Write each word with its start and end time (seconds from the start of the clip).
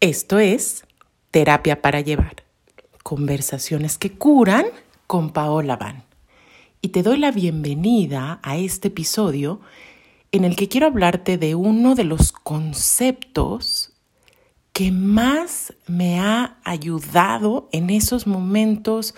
Esto 0.00 0.38
es 0.38 0.84
Terapia 1.32 1.82
para 1.82 2.00
Llevar. 2.00 2.44
Conversaciones 3.02 3.98
que 3.98 4.12
curan 4.12 4.66
con 5.08 5.30
Paola 5.30 5.74
Van. 5.74 6.04
Y 6.80 6.90
te 6.90 7.02
doy 7.02 7.18
la 7.18 7.32
bienvenida 7.32 8.38
a 8.44 8.58
este 8.58 8.88
episodio 8.88 9.60
en 10.30 10.44
el 10.44 10.54
que 10.54 10.68
quiero 10.68 10.86
hablarte 10.86 11.36
de 11.36 11.56
uno 11.56 11.96
de 11.96 12.04
los 12.04 12.30
conceptos 12.30 13.90
que 14.72 14.92
más 14.92 15.74
me 15.88 16.20
ha 16.20 16.58
ayudado 16.62 17.68
en 17.72 17.90
esos 17.90 18.28
momentos 18.28 19.16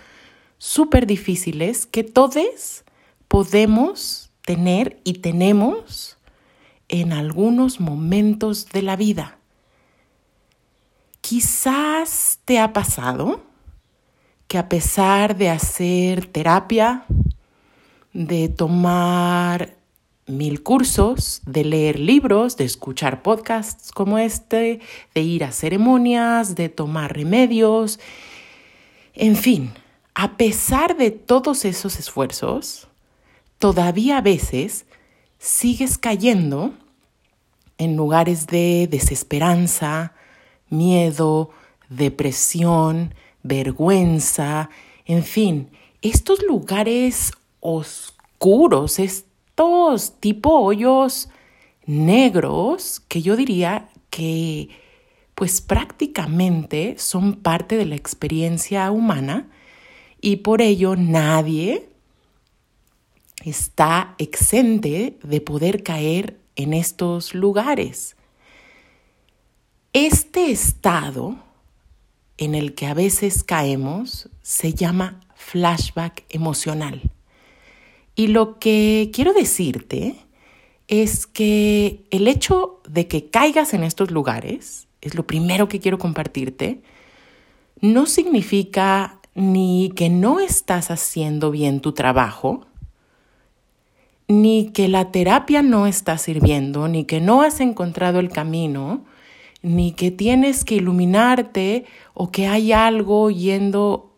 súper 0.57 1.07
difíciles 1.07 1.85
que 1.85 2.05
todos 2.05 2.85
podemos 3.29 4.31
tener 4.47 4.99
y 5.05 5.19
tenemos 5.19 6.17
en 6.89 7.13
algunos 7.13 7.81
momentos 7.81 8.71
de 8.71 8.81
la 8.81 8.97
vida. 8.97 9.40
Quizás 11.31 12.41
te 12.45 12.59
ha 12.59 12.73
pasado 12.73 13.41
que 14.49 14.59
a 14.59 14.69
pesar 14.69 15.37
de 15.37 15.49
hacer 15.49 16.27
terapia, 16.27 17.05
de 18.13 18.49
tomar 18.49 19.77
mil 20.27 20.65
cursos, 20.65 21.41
de 21.47 21.65
leer 21.65 22.01
libros, 22.01 22.57
de 22.57 22.65
escuchar 22.65 23.23
podcasts 23.23 23.93
como 23.93 24.19
este, 24.19 24.81
de 25.15 25.21
ir 25.21 25.45
a 25.45 25.53
ceremonias, 25.53 26.57
de 26.57 26.69
tomar 26.69 27.15
remedios, 27.15 28.01
en 29.15 29.37
fin, 29.37 29.71
a 30.17 30.37
pesar 30.37 30.97
de 30.97 31.13
todos 31.13 31.65
esos 31.65 32.01
esfuerzos, 32.01 32.89
todavía 33.61 34.19
a 34.19 34.21
veces 34.21 34.85
sigues 35.39 35.97
cayendo 35.97 36.75
en 37.79 37.95
lugares 37.95 38.49
de 38.49 38.89
desesperanza, 38.91 40.13
miedo, 40.71 41.51
depresión, 41.89 43.15
vergüenza, 43.43 44.71
en 45.05 45.25
fin, 45.25 45.69
estos 46.03 46.43
lugares 46.43 47.33
oscuros, 47.61 48.99
estos 48.99 50.15
tipo 50.21 50.61
hoyos 50.61 51.29
negros 51.85 53.03
que 53.09 53.21
yo 53.23 53.37
diría 53.37 53.89
que 54.09 54.69
pues 55.35 55.61
prácticamente 55.61 56.97
son 56.99 57.35
parte 57.35 57.77
de 57.77 57.87
la 57.87 57.97
experiencia 57.97 58.91
humana 58.91 59.49
y 60.21 60.37
por 60.37 60.61
ello 60.61 60.97
nadie 60.97 61.89
está 63.45 64.15
exente 64.19 65.19
de 65.23 65.41
poder 65.41 65.83
caer 65.83 66.39
en 66.57 66.75
estos 66.75 67.35
lugares. 67.35 68.17
Este 69.93 70.53
estado 70.53 71.37
en 72.39 72.55
el 72.55 72.77
que 72.77 72.87
a 72.87 72.95
veces 72.95 73.43
caemos 73.43 74.29
se 74.41 74.73
llama 74.73 75.19
flashback 75.35 76.25
emocional. 76.29 77.03
Y 78.15 78.29
lo 78.29 78.61
que 78.61 79.11
quiero 79.13 79.33
decirte 79.33 80.15
es 80.87 81.27
que 81.27 82.05
el 82.13 82.29
hecho 82.29 82.81
de 82.89 83.09
que 83.09 83.31
caigas 83.31 83.75
en 83.75 83.83
estos 83.83 84.13
lugares, 84.13 84.87
es 85.01 85.17
lo 85.17 85.27
primero 85.27 85.69
que 85.69 85.81
quiero 85.81 85.99
compartirte, 85.99 86.83
no 87.81 88.07
significa 88.07 89.19
ni 89.35 89.91
que 89.97 90.09
no 90.09 90.39
estás 90.39 90.93
haciendo 90.93 91.51
bien 91.51 91.81
tu 91.81 91.95
trabajo, 91.95 92.65
ni 94.29 94.71
que 94.71 94.87
la 94.87 95.11
terapia 95.11 95.63
no 95.63 95.89
está 95.89 96.17
sirviendo, 96.17 96.87
ni 96.87 97.05
que 97.05 97.21
no 97.21 97.43
has 97.43 97.59
encontrado 97.59 98.21
el 98.21 98.31
camino, 98.31 99.05
ni 99.63 99.93
que 99.93 100.11
tienes 100.11 100.65
que 100.65 100.77
iluminarte 100.77 101.85
o 102.15 102.31
que 102.31 102.47
hay 102.47 102.73
algo 102.73 103.31
yendo 103.31 104.17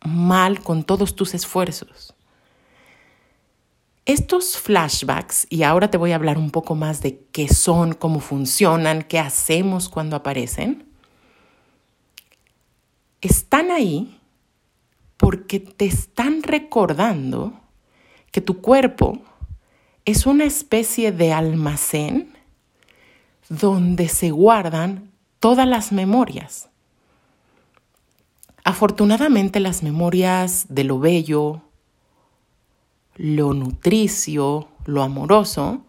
mal 0.00 0.60
con 0.60 0.84
todos 0.84 1.14
tus 1.14 1.34
esfuerzos. 1.34 2.14
Estos 4.06 4.56
flashbacks, 4.56 5.46
y 5.50 5.64
ahora 5.64 5.90
te 5.90 5.98
voy 5.98 6.12
a 6.12 6.14
hablar 6.14 6.38
un 6.38 6.50
poco 6.50 6.74
más 6.74 7.02
de 7.02 7.20
qué 7.30 7.48
son, 7.48 7.92
cómo 7.92 8.20
funcionan, 8.20 9.02
qué 9.02 9.18
hacemos 9.18 9.90
cuando 9.90 10.16
aparecen, 10.16 10.86
están 13.20 13.70
ahí 13.70 14.18
porque 15.18 15.60
te 15.60 15.84
están 15.84 16.42
recordando 16.42 17.52
que 18.30 18.40
tu 18.40 18.62
cuerpo 18.62 19.20
es 20.06 20.24
una 20.24 20.44
especie 20.44 21.12
de 21.12 21.34
almacén 21.34 22.37
donde 23.48 24.08
se 24.08 24.30
guardan 24.30 25.10
todas 25.40 25.66
las 25.66 25.92
memorias. 25.92 26.68
Afortunadamente 28.64 29.60
las 29.60 29.82
memorias 29.82 30.66
de 30.68 30.84
lo 30.84 30.98
bello, 30.98 31.62
lo 33.16 33.54
nutricio, 33.54 34.68
lo 34.84 35.02
amoroso, 35.02 35.82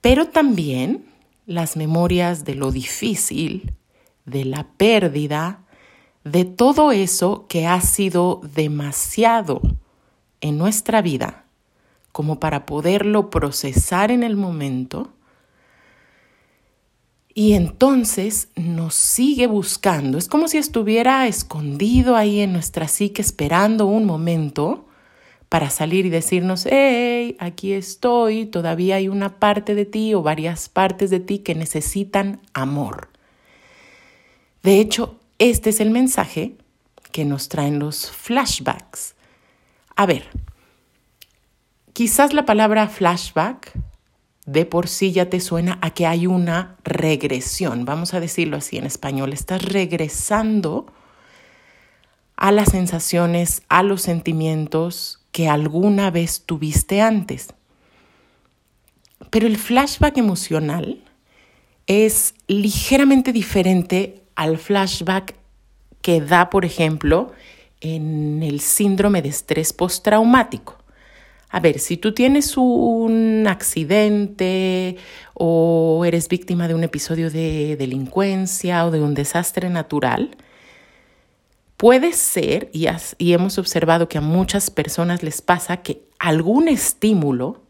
pero 0.00 0.28
también 0.28 1.06
las 1.46 1.76
memorias 1.76 2.44
de 2.44 2.54
lo 2.54 2.70
difícil, 2.70 3.72
de 4.26 4.44
la 4.44 4.68
pérdida, 4.76 5.64
de 6.24 6.44
todo 6.44 6.92
eso 6.92 7.46
que 7.48 7.66
ha 7.66 7.80
sido 7.80 8.40
demasiado 8.54 9.60
en 10.40 10.58
nuestra 10.58 11.02
vida 11.02 11.42
como 12.12 12.38
para 12.38 12.66
poderlo 12.66 13.30
procesar 13.30 14.10
en 14.10 14.22
el 14.22 14.36
momento 14.36 15.12
y 17.34 17.54
entonces 17.54 18.48
nos 18.56 18.94
sigue 18.94 19.46
buscando. 19.46 20.18
Es 20.18 20.28
como 20.28 20.48
si 20.48 20.58
estuviera 20.58 21.26
escondido 21.26 22.16
ahí 22.16 22.40
en 22.40 22.52
nuestra 22.52 22.88
psique 22.88 23.22
esperando 23.22 23.86
un 23.86 24.04
momento 24.04 24.86
para 25.48 25.70
salir 25.70 26.06
y 26.06 26.10
decirnos, 26.10 26.66
hey, 26.66 27.36
aquí 27.38 27.72
estoy, 27.72 28.46
todavía 28.46 28.96
hay 28.96 29.08
una 29.08 29.38
parte 29.38 29.74
de 29.74 29.84
ti 29.84 30.14
o 30.14 30.22
varias 30.22 30.68
partes 30.68 31.10
de 31.10 31.20
ti 31.20 31.38
que 31.38 31.54
necesitan 31.54 32.40
amor. 32.54 33.08
De 34.62 34.80
hecho, 34.80 35.18
este 35.38 35.70
es 35.70 35.80
el 35.80 35.90
mensaje 35.90 36.56
que 37.12 37.24
nos 37.24 37.48
traen 37.48 37.78
los 37.78 38.10
flashbacks. 38.10 39.14
A 39.96 40.06
ver, 40.06 40.28
quizás 41.92 42.32
la 42.32 42.46
palabra 42.46 42.88
flashback 42.88 43.72
de 44.46 44.66
por 44.66 44.88
sí 44.88 45.12
ya 45.12 45.30
te 45.30 45.40
suena 45.40 45.78
a 45.82 45.90
que 45.90 46.06
hay 46.06 46.26
una 46.26 46.76
regresión, 46.84 47.84
vamos 47.84 48.14
a 48.14 48.20
decirlo 48.20 48.56
así 48.56 48.76
en 48.76 48.86
español, 48.86 49.32
estás 49.32 49.62
regresando 49.62 50.86
a 52.36 52.50
las 52.50 52.70
sensaciones, 52.70 53.62
a 53.68 53.82
los 53.82 54.02
sentimientos 54.02 55.20
que 55.30 55.48
alguna 55.48 56.10
vez 56.10 56.42
tuviste 56.44 57.00
antes. 57.00 57.54
Pero 59.30 59.46
el 59.46 59.56
flashback 59.56 60.18
emocional 60.18 61.02
es 61.86 62.34
ligeramente 62.48 63.32
diferente 63.32 64.22
al 64.34 64.58
flashback 64.58 65.36
que 66.00 66.20
da, 66.20 66.50
por 66.50 66.64
ejemplo, 66.64 67.32
en 67.80 68.42
el 68.42 68.60
síndrome 68.60 69.22
de 69.22 69.28
estrés 69.28 69.72
postraumático. 69.72 70.81
A 71.54 71.60
ver, 71.60 71.78
si 71.80 71.98
tú 71.98 72.14
tienes 72.14 72.56
un 72.56 73.44
accidente 73.46 74.96
o 75.34 76.02
eres 76.06 76.28
víctima 76.28 76.66
de 76.66 76.74
un 76.74 76.82
episodio 76.82 77.30
de 77.30 77.76
delincuencia 77.76 78.86
o 78.86 78.90
de 78.90 79.02
un 79.02 79.12
desastre 79.12 79.68
natural, 79.68 80.34
puede 81.76 82.14
ser, 82.14 82.70
y, 82.72 82.86
hemos 83.32 83.58
observado 83.58 84.08
que 84.08 84.16
a 84.16 84.22
muchas 84.22 84.70
personas 84.70 85.22
les 85.22 85.42
pasa 85.42 85.82
que 85.82 86.04
algún 86.18 86.68
estímulo, 86.68 87.60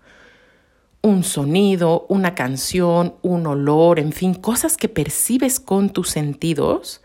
un 1.01 1.25
sonido, 1.25 2.07
una 2.09 2.37
canción, 2.37 3.17
un 3.23 3.49
olor, 3.49 3.99
en 3.99 4.13
fin, 4.13 4.35
cosas 4.35 4.77
que 4.77 4.89
percibes 4.89 5.59
con 5.59 5.91
tus 5.91 6.09
sentidos, 6.09 7.03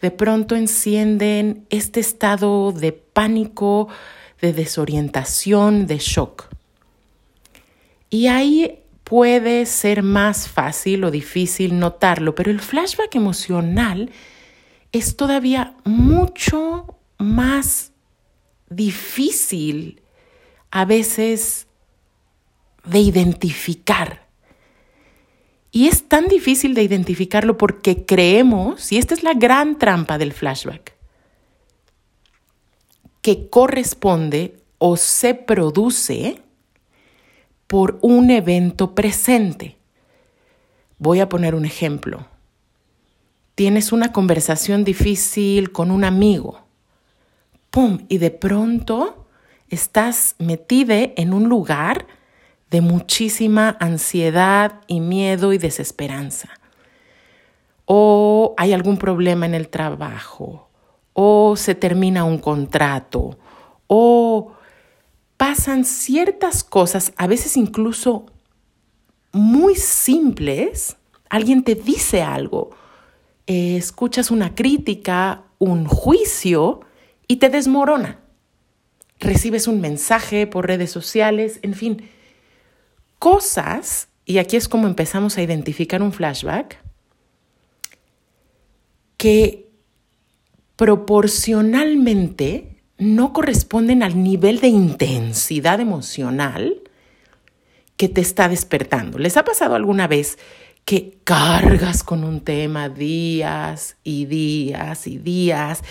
de 0.00 0.10
pronto 0.10 0.56
encienden 0.56 1.66
este 1.68 2.00
estado 2.00 2.72
de 2.72 2.92
pánico, 2.92 3.88
de 4.40 4.52
desorientación, 4.52 5.86
de 5.86 5.98
shock. 5.98 6.46
Y 8.10 8.28
ahí 8.28 8.80
puede 9.04 9.66
ser 9.66 10.02
más 10.02 10.48
fácil 10.48 11.04
o 11.04 11.10
difícil 11.10 11.78
notarlo, 11.78 12.34
pero 12.34 12.50
el 12.50 12.60
flashback 12.60 13.14
emocional 13.14 14.10
es 14.92 15.16
todavía 15.16 15.74
mucho 15.84 16.98
más 17.18 17.92
difícil 18.68 20.02
a 20.70 20.84
veces 20.84 21.66
de 22.84 22.98
identificar. 22.98 24.26
Y 25.70 25.88
es 25.88 26.08
tan 26.08 26.28
difícil 26.28 26.74
de 26.74 26.82
identificarlo 26.82 27.56
porque 27.56 28.04
creemos, 28.04 28.90
y 28.92 28.98
esta 28.98 29.14
es 29.14 29.22
la 29.22 29.34
gran 29.34 29.78
trampa 29.78 30.18
del 30.18 30.32
flashback, 30.32 30.94
que 33.28 33.50
corresponde 33.50 34.56
o 34.78 34.96
se 34.96 35.34
produce 35.34 36.40
por 37.66 37.98
un 38.00 38.30
evento 38.30 38.94
presente. 38.94 39.76
Voy 40.96 41.20
a 41.20 41.28
poner 41.28 41.54
un 41.54 41.66
ejemplo. 41.66 42.26
tienes 43.54 43.92
una 43.92 44.12
conversación 44.12 44.82
difícil 44.82 45.72
con 45.72 45.90
un 45.90 46.04
amigo. 46.04 46.62
¡Pum! 47.68 48.06
Y 48.08 48.16
de 48.16 48.30
pronto 48.30 49.26
estás 49.68 50.34
metida 50.38 50.94
en 50.94 51.34
un 51.34 51.50
lugar 51.50 52.06
de 52.70 52.80
muchísima 52.80 53.76
ansiedad 53.78 54.80
y 54.86 55.00
miedo 55.00 55.52
y 55.52 55.58
desesperanza. 55.58 56.48
O 57.84 58.54
hay 58.56 58.72
algún 58.72 58.96
problema 58.96 59.44
en 59.44 59.52
el 59.52 59.68
trabajo, 59.68 60.67
o 61.20 61.56
se 61.56 61.74
termina 61.74 62.22
un 62.22 62.38
contrato, 62.38 63.36
o 63.88 64.52
pasan 65.36 65.84
ciertas 65.84 66.62
cosas, 66.62 67.12
a 67.16 67.26
veces 67.26 67.56
incluso 67.56 68.26
muy 69.32 69.74
simples. 69.74 70.96
Alguien 71.28 71.64
te 71.64 71.74
dice 71.74 72.22
algo, 72.22 72.70
eh, 73.48 73.76
escuchas 73.76 74.30
una 74.30 74.54
crítica, 74.54 75.42
un 75.58 75.86
juicio 75.86 76.82
y 77.26 77.38
te 77.38 77.48
desmorona. 77.48 78.20
Recibes 79.18 79.66
un 79.66 79.80
mensaje 79.80 80.46
por 80.46 80.68
redes 80.68 80.92
sociales, 80.92 81.58
en 81.62 81.74
fin, 81.74 82.08
cosas, 83.18 84.06
y 84.24 84.38
aquí 84.38 84.56
es 84.56 84.68
como 84.68 84.86
empezamos 84.86 85.36
a 85.36 85.42
identificar 85.42 86.00
un 86.00 86.12
flashback, 86.12 86.78
que 89.16 89.67
proporcionalmente 90.78 92.76
no 92.98 93.32
corresponden 93.32 94.04
al 94.04 94.22
nivel 94.22 94.60
de 94.60 94.68
intensidad 94.68 95.80
emocional 95.80 96.82
que 97.96 98.08
te 98.08 98.20
está 98.20 98.48
despertando. 98.48 99.18
¿Les 99.18 99.36
ha 99.36 99.44
pasado 99.44 99.74
alguna 99.74 100.06
vez 100.06 100.38
que 100.84 101.18
cargas 101.24 102.04
con 102.04 102.22
un 102.22 102.42
tema 102.42 102.88
días 102.88 103.96
y 104.04 104.26
días 104.26 105.08
y 105.08 105.18
días 105.18 105.82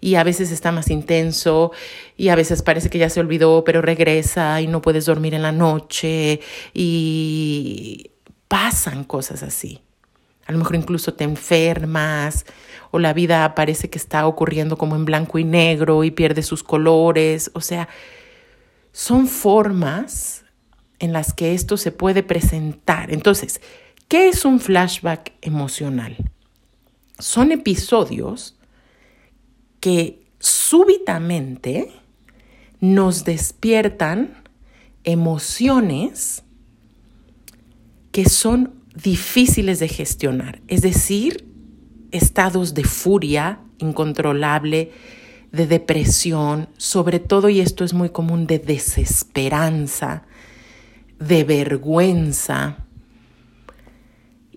y 0.00 0.14
a 0.14 0.24
veces 0.24 0.50
está 0.52 0.72
más 0.72 0.88
intenso 0.88 1.72
y 2.16 2.30
a 2.30 2.34
veces 2.34 2.62
parece 2.62 2.88
que 2.88 2.96
ya 2.96 3.10
se 3.10 3.20
olvidó, 3.20 3.62
pero 3.62 3.82
regresa 3.82 4.58
y 4.62 4.68
no 4.68 4.80
puedes 4.80 5.04
dormir 5.04 5.34
en 5.34 5.42
la 5.42 5.52
noche 5.52 6.40
y 6.72 8.12
pasan 8.48 9.04
cosas 9.04 9.42
así. 9.42 9.82
A 10.50 10.52
lo 10.52 10.58
mejor 10.58 10.76
incluso 10.76 11.14
te 11.14 11.24
enfermas 11.24 12.44
o 12.90 12.98
la 12.98 13.12
vida 13.12 13.54
parece 13.54 13.88
que 13.88 13.98
está 13.98 14.26
ocurriendo 14.26 14.76
como 14.76 14.96
en 14.96 15.04
blanco 15.04 15.38
y 15.38 15.44
negro 15.44 16.04
y 16.04 16.10
pierde 16.10 16.42
sus 16.42 16.62
colores. 16.62 17.50
O 17.54 17.60
sea, 17.60 17.88
son 18.92 19.28
formas 19.28 20.44
en 20.98 21.12
las 21.12 21.32
que 21.32 21.54
esto 21.54 21.76
se 21.76 21.92
puede 21.92 22.22
presentar. 22.22 23.12
Entonces, 23.12 23.60
¿Qué 24.10 24.28
es 24.28 24.44
un 24.44 24.58
flashback 24.58 25.34
emocional? 25.40 26.16
Son 27.20 27.52
episodios 27.52 28.56
que 29.78 30.26
súbitamente 30.40 31.92
nos 32.80 33.24
despiertan 33.24 34.42
emociones 35.04 36.42
que 38.10 38.28
son 38.28 38.79
difíciles 38.94 39.78
de 39.78 39.88
gestionar, 39.88 40.60
es 40.68 40.82
decir, 40.82 41.46
estados 42.10 42.74
de 42.74 42.84
furia 42.84 43.60
incontrolable, 43.78 44.92
de 45.52 45.66
depresión, 45.66 46.68
sobre 46.76 47.18
todo, 47.18 47.48
y 47.48 47.60
esto 47.60 47.84
es 47.84 47.94
muy 47.94 48.10
común, 48.10 48.46
de 48.46 48.58
desesperanza, 48.58 50.24
de 51.18 51.44
vergüenza, 51.44 52.86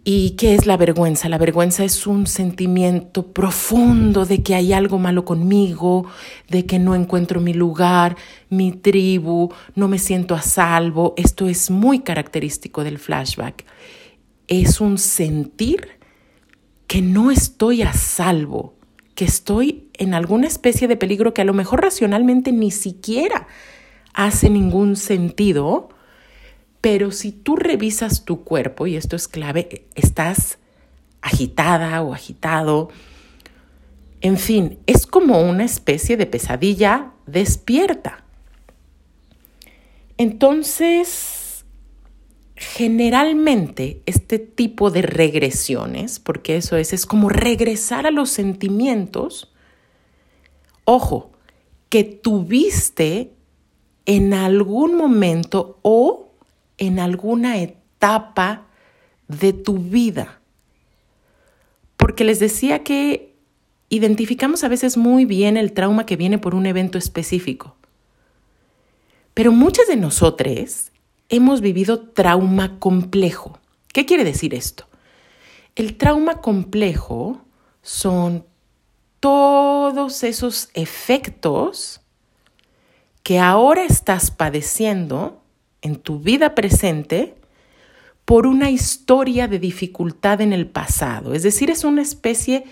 ¿Y 0.06 0.32
qué 0.32 0.54
es 0.54 0.66
la 0.66 0.76
vergüenza? 0.76 1.30
La 1.30 1.38
vergüenza 1.38 1.86
es 1.86 2.06
un 2.08 2.28
sentimiento 2.28 3.32
profundo 3.32 4.26
de 4.26 4.44
que 4.44 4.54
hay 4.54 4.74
algo 4.74 5.00
malo 5.00 5.24
conmigo, 5.24 6.06
de 6.50 6.66
que 6.66 6.78
no 6.78 6.94
encuentro 6.94 7.40
mi 7.40 7.54
lugar, 7.54 8.18
mi 8.50 8.74
tribu, 8.74 9.54
no 9.76 9.88
me 9.88 10.00
siento 10.00 10.36
a 10.36 10.42
salvo. 10.42 11.14
Esto 11.16 11.48
es 11.48 11.72
muy 11.72 12.00
característico 12.00 12.84
del 12.84 13.00
flashback. 13.00 13.64
Es 14.48 14.82
un 14.82 14.98
sentir 14.98 15.88
que 16.88 17.02
no 17.02 17.32
estoy 17.32 17.82
a 17.82 17.94
salvo, 17.94 18.76
que 19.16 19.26
estoy 19.26 19.90
en 19.94 20.14
alguna 20.14 20.48
especie 20.48 20.88
de 20.88 20.98
peligro 20.98 21.34
que 21.34 21.42
a 21.42 21.46
lo 21.46 21.54
mejor 21.54 21.82
racionalmente 21.82 22.52
ni 22.52 22.72
siquiera 22.72 23.48
hace 24.14 24.50
ningún 24.50 24.96
sentido, 24.96 25.90
pero 26.82 27.12
si 27.12 27.32
tú 27.32 27.56
revisas 27.56 28.26
tu 28.26 28.44
cuerpo, 28.44 28.88
y 28.88 28.96
esto 28.96 29.16
es 29.16 29.28
clave, 29.28 29.86
estás 29.96 30.60
agitada 31.22 32.02
o 32.02 32.14
agitado, 32.14 32.90
en 34.22 34.38
fin, 34.38 34.80
es 34.86 35.08
como 35.08 35.42
una 35.42 35.66
especie 35.66 36.16
de 36.18 36.26
pesadilla 36.26 37.12
despierta. 37.26 38.24
Entonces, 40.18 41.43
generalmente 42.64 44.02
este 44.06 44.40
tipo 44.40 44.90
de 44.90 45.02
regresiones, 45.02 46.20
porque 46.20 46.58
eso 46.58 46.78
es, 46.78 46.94
es 46.94 47.06
como 47.06 47.30
regresar 47.30 48.08
a 48.08 48.12
los 48.12 48.30
sentimientos, 48.30 49.54
ojo, 50.86 51.32
que 51.90 52.04
tuviste 52.04 53.34
en 54.06 54.34
algún 54.34 54.96
momento 54.96 55.80
o 55.82 56.32
en 56.78 57.00
alguna 57.00 57.58
etapa 57.58 58.68
de 59.28 59.54
tu 59.54 59.78
vida. 59.78 60.40
Porque 61.98 62.24
les 62.24 62.40
decía 62.40 62.84
que 62.84 63.36
identificamos 63.90 64.64
a 64.64 64.70
veces 64.70 64.98
muy 64.98 65.26
bien 65.26 65.58
el 65.58 65.74
trauma 65.74 66.06
que 66.06 66.18
viene 66.18 66.38
por 66.38 66.56
un 66.56 66.66
evento 66.66 66.98
específico. 66.98 67.76
Pero 69.34 69.52
muchas 69.52 69.88
de 69.88 69.98
nosotros 69.98 70.93
hemos 71.30 71.62
vivido 71.62 72.00
trauma 72.00 72.80
complejo. 72.80 73.60
¿Qué 73.92 74.06
quiere 74.06 74.24
decir 74.24 74.54
esto? 74.54 74.88
El 75.76 75.98
trauma 75.98 76.42
complejo 76.42 77.42
son 77.82 78.46
todos 79.20 80.24
esos 80.24 80.70
efectos 80.74 82.02
que 83.24 83.40
ahora 83.40 83.84
estás 83.84 84.32
padeciendo 84.32 85.42
en 85.82 85.96
tu 85.96 86.20
vida 86.20 86.56
presente 86.56 87.36
por 88.26 88.48
una 88.48 88.70
historia 88.70 89.48
de 89.48 89.60
dificultad 89.60 90.42
en 90.42 90.54
el 90.54 90.68
pasado. 90.68 91.34
Es 91.34 91.44
decir, 91.44 91.70
es 91.70 91.84
una 91.84 92.02
especie 92.02 92.66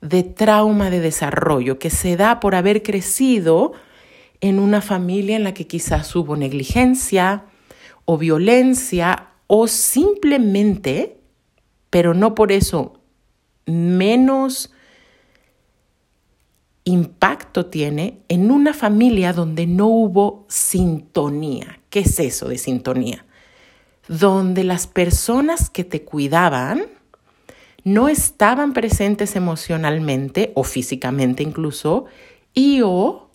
de 0.00 0.22
trauma 0.22 0.90
de 0.90 1.00
desarrollo 1.00 1.78
que 1.78 1.90
se 1.90 2.16
da 2.16 2.40
por 2.40 2.54
haber 2.54 2.82
crecido 2.82 3.72
en 4.40 4.58
una 4.58 4.80
familia 4.80 5.36
en 5.36 5.44
la 5.44 5.54
que 5.54 5.66
quizás 5.66 6.14
hubo 6.16 6.36
negligencia 6.36 7.44
o 8.10 8.18
violencia 8.18 9.28
o 9.46 9.68
simplemente, 9.68 11.20
pero 11.90 12.12
no 12.12 12.34
por 12.34 12.50
eso 12.50 12.98
menos 13.66 14.72
impacto 16.82 17.66
tiene 17.66 18.18
en 18.26 18.50
una 18.50 18.74
familia 18.74 19.32
donde 19.32 19.68
no 19.68 19.86
hubo 19.86 20.44
sintonía. 20.48 21.78
¿Qué 21.88 22.00
es 22.00 22.18
eso 22.18 22.48
de 22.48 22.58
sintonía? 22.58 23.26
Donde 24.08 24.64
las 24.64 24.88
personas 24.88 25.70
que 25.70 25.84
te 25.84 26.02
cuidaban 26.02 26.82
no 27.84 28.08
estaban 28.08 28.72
presentes 28.72 29.36
emocionalmente 29.36 30.50
o 30.56 30.64
físicamente 30.64 31.44
incluso 31.44 32.06
y 32.54 32.80
o 32.82 33.30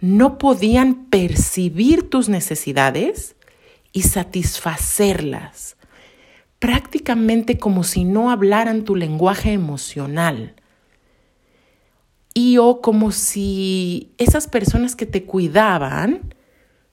no 0.00 0.38
podían 0.38 1.04
percibir 1.04 2.10
tus 2.10 2.28
necesidades 2.28 3.36
y 3.92 4.02
satisfacerlas, 4.02 5.76
prácticamente 6.58 7.58
como 7.58 7.84
si 7.84 8.04
no 8.04 8.30
hablaran 8.30 8.84
tu 8.84 8.96
lenguaje 8.96 9.52
emocional 9.52 10.54
y 12.34 12.58
o 12.58 12.80
como 12.80 13.12
si 13.12 14.12
esas 14.18 14.46
personas 14.48 14.96
que 14.96 15.06
te 15.06 15.24
cuidaban 15.24 16.34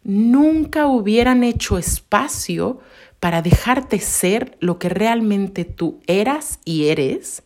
nunca 0.03 0.87
hubieran 0.87 1.43
hecho 1.43 1.77
espacio 1.77 2.79
para 3.19 3.41
dejarte 3.41 3.99
ser 3.99 4.57
lo 4.59 4.79
que 4.79 4.89
realmente 4.89 5.65
tú 5.65 5.99
eras 6.07 6.59
y 6.65 6.87
eres, 6.87 7.43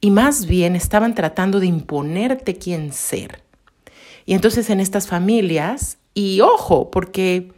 y 0.00 0.10
más 0.10 0.46
bien 0.46 0.76
estaban 0.76 1.14
tratando 1.14 1.60
de 1.60 1.66
imponerte 1.66 2.56
quién 2.56 2.92
ser. 2.92 3.42
Y 4.26 4.34
entonces 4.34 4.70
en 4.70 4.80
estas 4.80 5.06
familias, 5.06 5.98
y 6.14 6.40
ojo, 6.40 6.90
porque 6.90 7.52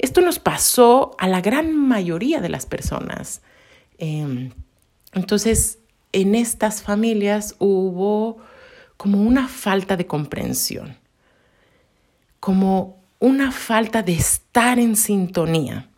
esto 0.00 0.22
nos 0.22 0.38
pasó 0.38 1.14
a 1.18 1.28
la 1.28 1.40
gran 1.40 1.76
mayoría 1.76 2.40
de 2.40 2.48
las 2.48 2.64
personas. 2.64 3.42
Em, 3.98 4.50
entonces, 5.12 5.78
en 6.12 6.34
estas 6.34 6.82
familias 6.82 7.54
hubo 7.58 8.38
como 8.96 9.22
una 9.22 9.46
falta 9.46 9.96
de 9.96 10.06
comprensión, 10.06 10.96
como 12.40 12.98
una 13.18 13.52
falta 13.52 14.02
de 14.02 14.14
estar 14.14 14.78
en 14.78 14.96
sintonía. 14.96 15.88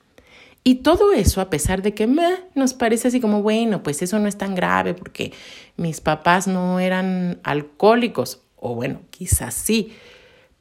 Y 0.64 0.76
todo 0.76 1.12
eso, 1.12 1.40
a 1.40 1.50
pesar 1.50 1.82
de 1.82 1.94
que 1.94 2.08
nos 2.54 2.74
parece 2.74 3.08
así 3.08 3.20
como, 3.20 3.42
bueno, 3.42 3.82
pues 3.82 4.02
eso 4.02 4.18
no 4.18 4.28
es 4.28 4.36
tan 4.36 4.54
grave 4.54 4.94
porque 4.94 5.32
mis 5.76 6.00
papás 6.00 6.46
no 6.46 6.78
eran 6.78 7.40
alcohólicos, 7.42 8.42
o 8.56 8.74
bueno, 8.74 9.00
quizás 9.10 9.54
sí, 9.54 9.92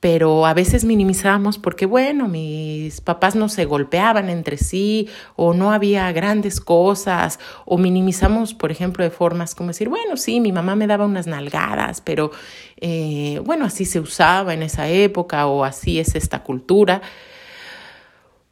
pero 0.01 0.48
a 0.48 0.55
veces 0.55 0.84
minimizamos 0.84 1.60
porque, 1.60 1.86
bueno, 1.86 2.27
mis 2.27 3.01
papás 3.01 3.36
no 3.36 3.48
se 3.50 3.65
golpeaban 3.65 4.29
entre 4.29 4.58
sí 4.58 5.08
o 5.36 5.53
no 5.53 5.72
había 5.72 6.12
grandes 6.12 6.60
cosas 6.60 7.39
o 7.65 7.77
minimizamos, 7.77 8.55
por 8.55 8.72
ejemplo, 8.72 9.03
de 9.03 9.12
formas 9.12 9.53
como 9.53 9.67
decir, 9.67 9.89
bueno, 9.89 10.17
sí, 10.17 10.39
mi 10.39 10.51
mamá 10.51 10.75
me 10.75 10.88
daba 10.88 11.05
unas 11.05 11.27
nalgadas, 11.27 12.01
pero 12.01 12.31
eh, 12.77 13.39
bueno, 13.46 13.63
así 13.65 13.86
se 13.86 14.00
usaba 14.00 14.55
en 14.55 14.63
esa 14.63 14.89
época 14.89 15.46
o 15.46 15.63
así 15.63 16.00
es 16.00 16.15
esta 16.15 16.41
cultura. 16.41 17.03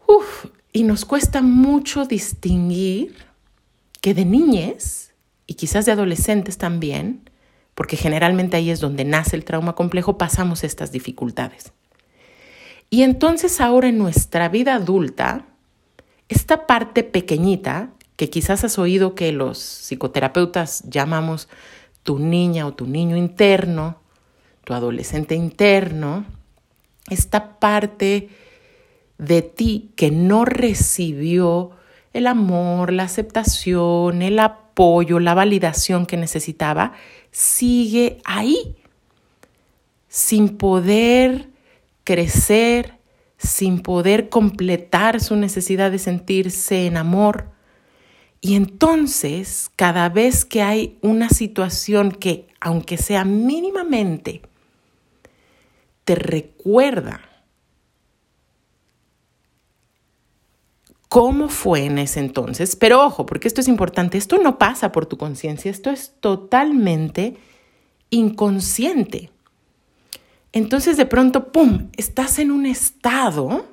Uf, 0.06 0.46
y 0.72 0.84
nos 0.84 1.04
cuesta 1.04 1.42
mucho 1.42 2.06
distinguir 2.06 3.16
que 4.02 4.14
de 4.14 4.24
niñez 4.24 5.14
y 5.48 5.56
quizás 5.56 5.88
de 5.88 5.94
adolescentes 5.94 6.60
también, 6.60 7.29
porque 7.80 7.96
generalmente 7.96 8.58
ahí 8.58 8.72
es 8.72 8.82
donde 8.82 9.06
nace 9.06 9.38
el 9.38 9.46
trauma 9.46 9.74
complejo, 9.74 10.18
pasamos 10.18 10.66
estas 10.66 10.92
dificultades. 10.92 11.72
Y 12.90 13.04
entonces 13.04 13.62
ahora 13.62 13.88
en 13.88 13.98
nuestra 13.98 14.50
vida 14.50 14.76
adulta, 14.76 15.46
esta 16.28 16.68
parte 16.68 17.06
pequeñita, 17.06 17.92
que 18.18 18.30
quizás 18.30 18.66
has 18.66 18.78
oído 18.80 19.16
que 19.16 19.32
los 19.32 19.60
psicoterapeutas 19.60 20.84
llamamos 20.90 21.48
tu 22.04 22.20
niña 22.20 22.68
o 22.68 22.74
tu 22.74 22.86
niño 22.86 23.16
interno, 23.16 24.02
tu 24.66 24.74
adolescente 24.74 25.36
interno, 25.36 26.26
esta 27.10 27.60
parte 27.60 28.28
de 29.18 29.42
ti 29.42 29.94
que 29.96 30.12
no 30.12 30.44
recibió 30.44 31.72
el 32.12 32.28
amor, 32.28 32.92
la 32.92 33.04
aceptación, 33.04 34.22
el 34.22 34.38
apoyo, 34.40 35.22
la 35.22 35.34
validación 35.34 36.06
que 36.06 36.18
necesitaba, 36.18 36.92
sigue 37.32 38.20
ahí, 38.26 38.76
sin 40.08 40.58
poder 40.58 41.50
crecer, 42.04 42.98
sin 43.38 43.82
poder 43.82 44.30
completar 44.30 45.22
su 45.22 45.36
necesidad 45.36 45.92
de 45.92 46.00
sentirse 46.00 46.86
en 46.86 46.98
amor. 46.98 47.52
Y 48.42 48.56
entonces, 48.56 49.72
cada 49.76 50.10
vez 50.10 50.46
que 50.46 50.62
hay 50.62 50.98
una 51.02 51.30
situación 51.30 52.12
que, 52.12 52.48
aunque 52.60 52.98
sea 52.98 53.26
mínimamente, 53.26 54.42
te 56.04 56.16
recuerda 56.16 57.29
cómo 61.10 61.50
fue 61.50 61.86
en 61.86 61.98
ese 61.98 62.20
entonces. 62.20 62.76
Pero 62.76 63.04
ojo, 63.04 63.26
porque 63.26 63.48
esto 63.48 63.60
es 63.60 63.68
importante, 63.68 64.18
esto 64.18 64.38
no 64.38 64.58
pasa 64.58 64.92
por 64.92 65.08
tu 65.08 65.18
conciencia, 65.18 65.70
esto 65.70 65.90
es 65.90 66.14
totalmente 66.22 67.36
inconsciente. 68.12 69.32
Entonces 70.54 70.98
de 70.98 71.06
pronto, 71.06 71.52
¡pum!, 71.52 71.90
estás 71.98 72.40
en 72.40 72.52
un 72.52 72.66
estado 72.66 73.66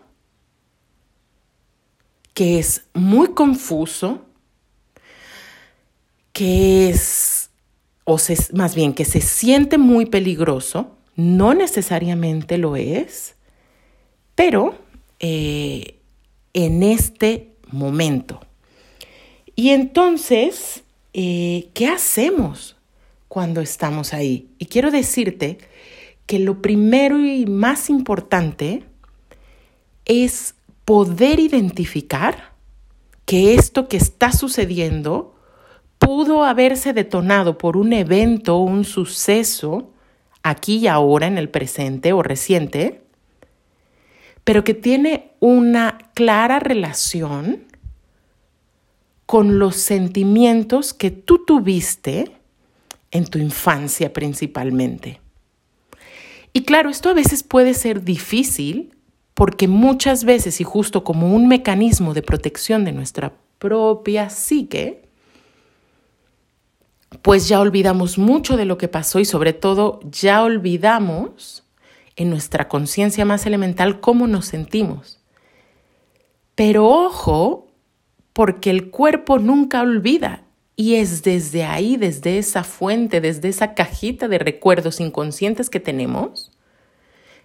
que 2.35 2.59
es 2.59 2.85
muy 2.93 3.28
confuso, 3.28 4.26
que 6.33 6.90
es, 6.90 7.50
o 8.05 8.19
más 8.52 8.75
bien, 8.75 8.93
que 8.93 9.07
se 9.07 9.23
siente 9.23 9.78
muy 9.78 10.05
peligroso, 10.05 10.99
no 11.14 11.55
necesariamente 11.55 12.59
lo 12.59 12.76
es, 12.76 13.37
pero 14.35 14.75
eh, 15.19 15.96
en 16.57 16.83
este 16.83 17.53
momento. 17.71 18.41
Y 19.55 19.71
entonces, 19.71 20.85
eh, 21.13 21.69
¿qué 21.75 21.87
hacemos 21.87 22.77
cuando 23.29 23.61
estamos 23.61 24.15
ahí? 24.15 24.49
Y 24.59 24.65
quiero 24.65 24.91
decirte 24.91 25.59
que 26.25 26.39
lo 26.39 26.63
primero 26.63 27.21
y 27.21 27.45
más 27.45 27.91
importante 27.91 28.85
es 30.07 30.55
poder 30.87 31.41
identificar 31.41 32.53
que 33.27 33.55
esto 33.55 33.87
que 33.87 33.99
está 33.99 34.33
sucediendo 34.33 35.35
pudo 35.99 36.43
haberse 36.43 36.95
detonado 36.95 37.59
por 37.59 37.77
un 37.77 37.93
evento, 37.93 38.57
un 38.59 38.85
suceso, 38.85 39.91
aquí 40.43 40.79
y 40.79 40.87
ahora, 40.87 41.27
en 41.27 41.37
el 41.37 41.51
presente 41.51 42.15
o 42.15 42.23
reciente, 42.23 43.06
pero 44.47 44.62
que 44.62 44.75
tiene 44.75 45.33
una 45.41 45.99
clara 46.15 46.61
relación 46.61 47.65
con 49.26 49.59
los 49.59 49.75
sentimientos 49.75 50.95
que 50.95 51.11
tú 51.11 51.45
tuviste 51.45 52.31
en 53.11 53.26
tu 53.26 53.41
infancia 53.41 54.12
principalmente. 54.12 55.21
Y 56.53 56.62
claro, 56.62 56.91
esto 56.91 57.09
a 57.09 57.15
veces 57.15 57.43
puede 57.43 57.75
ser 57.75 58.05
difícil 58.05 58.95
porque 59.35 59.67
muchas 59.67 60.23
veces, 60.23 60.61
y 60.61 60.65
justo 60.65 61.03
como 61.03 61.35
un 61.35 61.49
mecanismo 61.49 62.15
de 62.15 62.23
protección 62.23 62.85
de 62.85 62.93
nuestra 62.93 63.33
propia 63.59 64.31
psique, 64.31 65.09
pues 67.23 67.49
ya 67.49 67.59
olvidamos 67.59 68.17
mucho 68.17 68.57
de 68.57 68.65
lo 68.65 68.79
que 68.79 68.87
pasó 68.87 69.19
y 69.19 69.25
sobre 69.25 69.55
todo 69.55 69.99
ya 70.05 70.45
olvidamos 70.45 71.65
en 72.16 72.30
nuestra 72.30 72.68
conciencia 72.68 73.25
más 73.25 73.46
elemental 73.46 74.00
cómo 74.00 74.26
nos 74.26 74.46
sentimos. 74.46 75.20
Pero 76.54 76.88
ojo, 76.88 77.68
porque 78.32 78.70
el 78.70 78.90
cuerpo 78.90 79.38
nunca 79.38 79.82
olvida 79.82 80.42
y 80.75 80.96
es 80.96 81.23
desde 81.23 81.64
ahí, 81.64 81.96
desde 81.96 82.38
esa 82.38 82.64
fuente, 82.64 83.20
desde 83.20 83.49
esa 83.49 83.75
cajita 83.75 84.28
de 84.28 84.38
recuerdos 84.38 85.00
inconscientes 85.00 85.70
que 85.70 85.80
tenemos, 85.80 86.52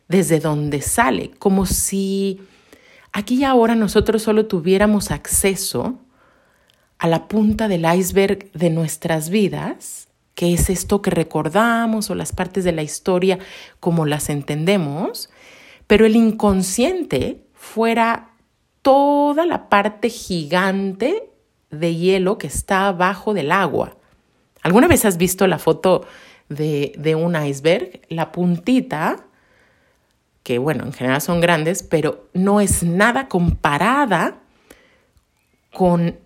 desde 0.08 0.40
donde 0.40 0.82
sale, 0.82 1.32
como 1.40 1.66
si 1.66 2.42
aquí 3.14 3.36
y 3.36 3.44
ahora 3.46 3.76
nosotros 3.76 4.22
solo 4.22 4.48
tuviéramos 4.48 5.12
acceso 5.12 6.00
a 6.98 7.08
la 7.08 7.28
punta 7.28 7.68
del 7.68 7.86
iceberg 7.86 8.52
de 8.52 8.70
nuestras 8.70 9.30
vidas 9.30 10.10
que 10.42 10.56
es 10.56 10.72
esto 10.72 11.04
que 11.04 11.12
recordamos 11.12 12.10
o 12.10 12.16
las 12.16 12.32
partes 12.32 12.64
de 12.64 12.72
la 12.72 12.82
historia 12.82 13.38
como 13.80 14.08
las 14.08 14.28
entendemos, 14.28 15.30
pero 15.86 16.08
el 16.08 16.16
inconsciente 16.16 17.46
fuera 17.54 18.32
toda 18.82 19.46
la 19.46 19.70
parte 19.70 20.10
gigante 20.10 21.30
de 21.70 21.96
hielo 21.96 22.40
que 22.40 22.48
está 22.48 22.88
abajo 22.88 23.36
del 23.36 23.52
agua. 23.52 23.98
¿Alguna 24.64 24.88
vez 24.88 25.06
has 25.06 25.18
visto 25.18 25.46
la 25.46 25.60
foto 25.60 26.08
de, 26.50 26.94
de 26.98 27.14
un 27.14 27.36
iceberg? 27.36 28.02
La 28.10 28.32
puntita, 28.32 29.28
que 30.42 30.58
bueno, 30.58 30.86
en 30.86 30.94
general 30.94 31.22
son 31.22 31.40
grandes, 31.40 31.84
pero 31.84 32.30
no 32.34 32.62
es 32.62 32.82
nada 32.82 33.28
comparada 33.28 34.40
con 35.72 36.18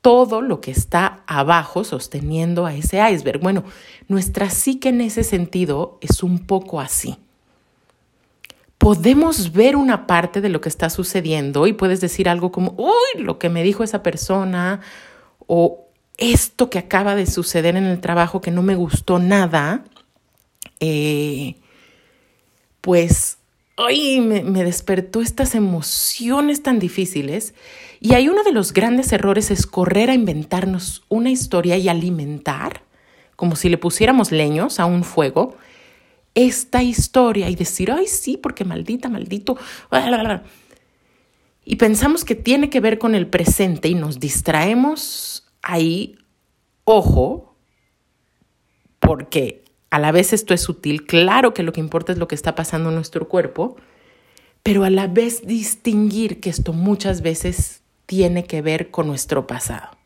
todo 0.00 0.40
lo 0.40 0.60
que 0.60 0.70
está 0.70 1.22
abajo 1.26 1.84
sosteniendo 1.84 2.66
a 2.66 2.74
ese 2.74 3.00
iceberg. 3.10 3.40
Bueno, 3.40 3.64
nuestra 4.08 4.50
psique 4.50 4.88
en 4.88 5.00
ese 5.00 5.24
sentido 5.24 5.98
es 6.00 6.22
un 6.22 6.46
poco 6.46 6.80
así. 6.80 7.16
Podemos 8.78 9.52
ver 9.52 9.76
una 9.76 10.06
parte 10.06 10.40
de 10.40 10.48
lo 10.48 10.62
que 10.62 10.70
está 10.70 10.88
sucediendo 10.88 11.66
y 11.66 11.74
puedes 11.74 12.00
decir 12.00 12.30
algo 12.30 12.50
como, 12.50 12.74
uy, 12.78 13.22
lo 13.22 13.38
que 13.38 13.50
me 13.50 13.62
dijo 13.62 13.84
esa 13.84 14.02
persona 14.02 14.80
o 15.46 15.86
esto 16.16 16.70
que 16.70 16.78
acaba 16.78 17.14
de 17.14 17.26
suceder 17.26 17.76
en 17.76 17.84
el 17.84 18.00
trabajo 18.00 18.40
que 18.40 18.50
no 18.50 18.62
me 18.62 18.76
gustó 18.76 19.18
nada, 19.18 19.84
eh, 20.80 21.56
pues 22.80 23.36
hoy 23.76 24.20
me, 24.22 24.42
me 24.44 24.64
despertó 24.64 25.20
estas 25.20 25.54
emociones 25.54 26.62
tan 26.62 26.78
difíciles 26.78 27.52
y 28.00 28.14
ahí 28.14 28.28
uno 28.28 28.42
de 28.42 28.52
los 28.52 28.72
grandes 28.72 29.12
errores 29.12 29.50
es 29.50 29.66
correr 29.66 30.08
a 30.08 30.14
inventarnos 30.14 31.04
una 31.08 31.30
historia 31.30 31.76
y 31.76 31.90
alimentar, 31.90 32.82
como 33.36 33.56
si 33.56 33.68
le 33.68 33.76
pusiéramos 33.76 34.32
leños 34.32 34.80
a 34.80 34.86
un 34.86 35.04
fuego, 35.04 35.56
esta 36.34 36.82
historia 36.82 37.50
y 37.50 37.56
decir, 37.56 37.92
ay 37.92 38.06
sí, 38.06 38.38
porque 38.38 38.64
maldita, 38.64 39.10
maldito. 39.10 39.58
Y 41.64 41.76
pensamos 41.76 42.24
que 42.24 42.34
tiene 42.34 42.70
que 42.70 42.80
ver 42.80 42.98
con 42.98 43.14
el 43.14 43.26
presente 43.26 43.88
y 43.88 43.94
nos 43.94 44.18
distraemos 44.18 45.46
ahí, 45.60 46.16
ojo, 46.84 47.54
porque 48.98 49.62
a 49.90 49.98
la 49.98 50.10
vez 50.10 50.32
esto 50.32 50.54
es 50.54 50.62
sutil, 50.62 51.04
claro 51.04 51.52
que 51.52 51.62
lo 51.62 51.72
que 51.72 51.80
importa 51.80 52.12
es 52.12 52.18
lo 52.18 52.28
que 52.28 52.34
está 52.34 52.54
pasando 52.54 52.88
en 52.88 52.94
nuestro 52.94 53.28
cuerpo, 53.28 53.76
pero 54.62 54.84
a 54.84 54.90
la 54.90 55.06
vez 55.06 55.46
distinguir 55.46 56.40
que 56.40 56.48
esto 56.48 56.72
muchas 56.72 57.20
veces 57.20 57.79
tiene 58.10 58.42
que 58.42 58.60
ver 58.60 58.90
con 58.90 59.06
nuestro 59.06 59.46
pasado. 59.46 59.96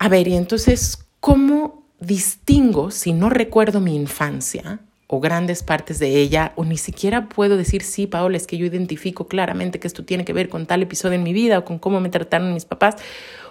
A 0.00 0.08
ver, 0.08 0.26
y 0.26 0.34
entonces, 0.34 1.06
¿cómo 1.20 1.84
distingo 2.00 2.90
si 2.90 3.12
no 3.12 3.30
recuerdo 3.30 3.78
mi 3.78 3.94
infancia 3.94 4.80
o 5.06 5.20
grandes 5.20 5.62
partes 5.62 6.00
de 6.00 6.16
ella, 6.16 6.54
o 6.56 6.64
ni 6.64 6.76
siquiera 6.76 7.28
puedo 7.28 7.56
decir, 7.56 7.84
sí, 7.84 8.08
Paola, 8.08 8.36
es 8.36 8.48
que 8.48 8.58
yo 8.58 8.66
identifico 8.66 9.28
claramente 9.28 9.78
que 9.78 9.86
esto 9.86 10.04
tiene 10.04 10.24
que 10.24 10.32
ver 10.32 10.48
con 10.48 10.66
tal 10.66 10.82
episodio 10.82 11.14
en 11.14 11.22
mi 11.22 11.32
vida 11.32 11.60
o 11.60 11.64
con 11.64 11.78
cómo 11.78 12.00
me 12.00 12.08
trataron 12.08 12.52
mis 12.52 12.64
papás. 12.64 12.96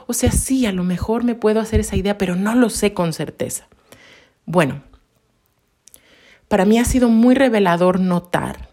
O 0.05 0.11
sea, 0.11 0.33
sí, 0.33 0.65
a 0.65 0.73
lo 0.73 0.83
mejor 0.83 1.23
me 1.23 1.35
puedo 1.35 1.61
hacer 1.61 1.79
esa 1.79 1.95
idea, 1.95 2.17
pero 2.17 2.35
no 2.35 2.53
lo 2.53 2.69
sé 2.69 2.93
con 2.93 3.13
certeza. 3.13 3.69
Bueno, 4.45 4.83
para 6.49 6.65
mí 6.65 6.79
ha 6.79 6.85
sido 6.85 7.07
muy 7.07 7.33
revelador 7.33 8.01
notar 8.01 8.67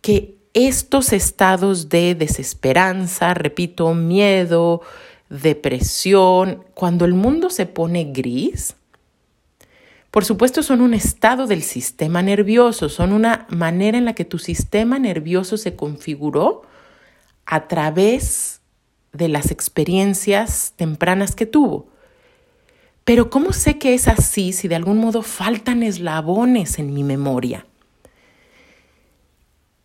que 0.00 0.37
estos 0.54 1.12
estados 1.12 1.88
de 1.88 2.14
desesperanza, 2.14 3.34
repito, 3.34 3.94
miedo, 3.94 4.82
depresión, 5.28 6.64
cuando 6.74 7.04
el 7.04 7.14
mundo 7.14 7.50
se 7.50 7.66
pone 7.66 8.04
gris, 8.04 8.74
por 10.10 10.24
supuesto 10.24 10.62
son 10.62 10.80
un 10.80 10.94
estado 10.94 11.46
del 11.46 11.62
sistema 11.62 12.22
nervioso, 12.22 12.88
son 12.88 13.12
una 13.12 13.46
manera 13.50 13.98
en 13.98 14.04
la 14.04 14.14
que 14.14 14.24
tu 14.24 14.38
sistema 14.38 14.98
nervioso 14.98 15.56
se 15.56 15.76
configuró 15.76 16.62
a 17.44 17.68
través 17.68 18.60
de 19.12 19.28
las 19.28 19.50
experiencias 19.50 20.72
tempranas 20.76 21.34
que 21.34 21.46
tuvo. 21.46 21.88
Pero 23.04 23.30
¿cómo 23.30 23.52
sé 23.52 23.78
que 23.78 23.94
es 23.94 24.08
así 24.08 24.52
si 24.52 24.68
de 24.68 24.76
algún 24.76 24.98
modo 24.98 25.22
faltan 25.22 25.82
eslabones 25.82 26.78
en 26.78 26.92
mi 26.92 27.04
memoria? 27.04 27.66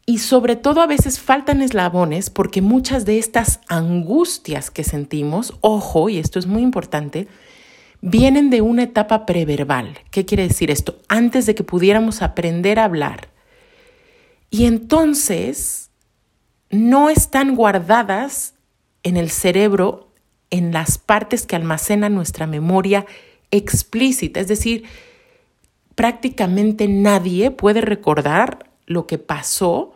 Y 0.05 0.17
sobre 0.17 0.55
todo 0.57 0.81
a 0.81 0.87
veces 0.87 1.19
faltan 1.19 1.61
eslabones 1.61 2.29
porque 2.29 2.61
muchas 2.61 3.05
de 3.05 3.19
estas 3.19 3.61
angustias 3.67 4.69
que 4.69 4.83
sentimos, 4.83 5.53
ojo, 5.61 6.09
y 6.09 6.17
esto 6.17 6.39
es 6.39 6.45
muy 6.45 6.61
importante, 6.61 7.27
vienen 8.01 8.49
de 8.49 8.61
una 8.61 8.83
etapa 8.83 9.25
preverbal. 9.25 9.97
¿Qué 10.11 10.25
quiere 10.25 10.47
decir 10.47 10.71
esto? 10.71 10.99
Antes 11.07 11.45
de 11.45 11.55
que 11.55 11.63
pudiéramos 11.63 12.21
aprender 12.21 12.79
a 12.79 12.83
hablar. 12.83 13.29
Y 14.49 14.65
entonces 14.65 15.89
no 16.69 17.09
están 17.09 17.55
guardadas 17.55 18.55
en 19.03 19.15
el 19.15 19.29
cerebro, 19.29 20.09
en 20.49 20.73
las 20.73 20.97
partes 20.97 21.45
que 21.45 21.55
almacenan 21.55 22.13
nuestra 22.13 22.45
memoria 22.45 23.05
explícita. 23.51 24.41
Es 24.41 24.49
decir, 24.49 24.83
prácticamente 25.95 26.89
nadie 26.89 27.51
puede 27.51 27.79
recordar 27.79 28.69
lo 28.85 29.07
que 29.07 29.17
pasó 29.17 29.92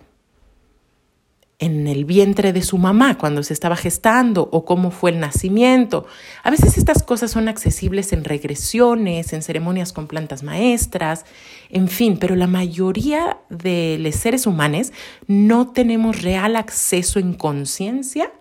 en 1.60 1.88
el 1.88 2.06
vientre 2.06 2.54
de 2.54 2.62
su 2.62 2.78
mamá 2.78 3.18
cuando 3.18 3.42
se 3.42 3.54
estaba 3.54 3.76
gestando 3.76 4.48
o 4.52 4.64
cómo 4.64 4.92
fue 4.92 5.10
el 5.10 5.20
nacimiento. 5.20 6.06
A 6.44 6.52
veces 6.52 6.78
estas 6.78 7.02
cosas 7.02 7.32
son 7.32 7.48
accesibles 7.48 8.14
en 8.14 8.24
regresiones, 8.24 9.34
en 9.34 9.42
ceremonias 9.42 9.92
con 9.92 10.08
plantas 10.08 10.44
maestras, 10.44 11.26
en 11.70 11.88
fin, 11.88 12.18
pero 12.20 12.36
la 12.36 12.46
mayoría 12.46 13.40
de 13.50 13.98
los 14.00 14.16
seres 14.16 14.46
humanos 14.46 14.92
no 15.26 15.72
tenemos 15.72 16.22
real 16.22 16.56
acceso 16.56 17.18
en 17.18 17.34
conciencia 17.34 18.32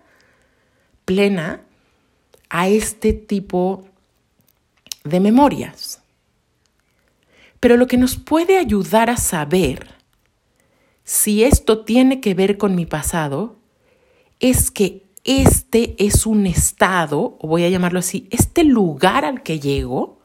plena 1.05 1.61
a 2.49 2.67
este 2.67 3.13
tipo 3.13 3.83
de 5.03 5.19
memorias. 5.19 6.01
Pero 7.59 7.77
lo 7.77 7.87
que 7.87 7.97
nos 7.97 8.15
puede 8.15 8.59
ayudar 8.59 9.09
a 9.09 9.17
saber 9.17 9.96
si 11.07 11.45
esto 11.45 11.85
tiene 11.85 12.19
que 12.19 12.33
ver 12.33 12.57
con 12.57 12.75
mi 12.75 12.85
pasado, 12.85 13.55
es 14.41 14.71
que 14.71 15.05
este 15.23 15.95
es 16.05 16.25
un 16.25 16.45
estado, 16.45 17.37
o 17.39 17.47
voy 17.47 17.63
a 17.63 17.69
llamarlo 17.69 17.99
así, 17.99 18.27
este 18.29 18.65
lugar 18.65 19.23
al 19.23 19.41
que 19.41 19.61
llego 19.61 20.19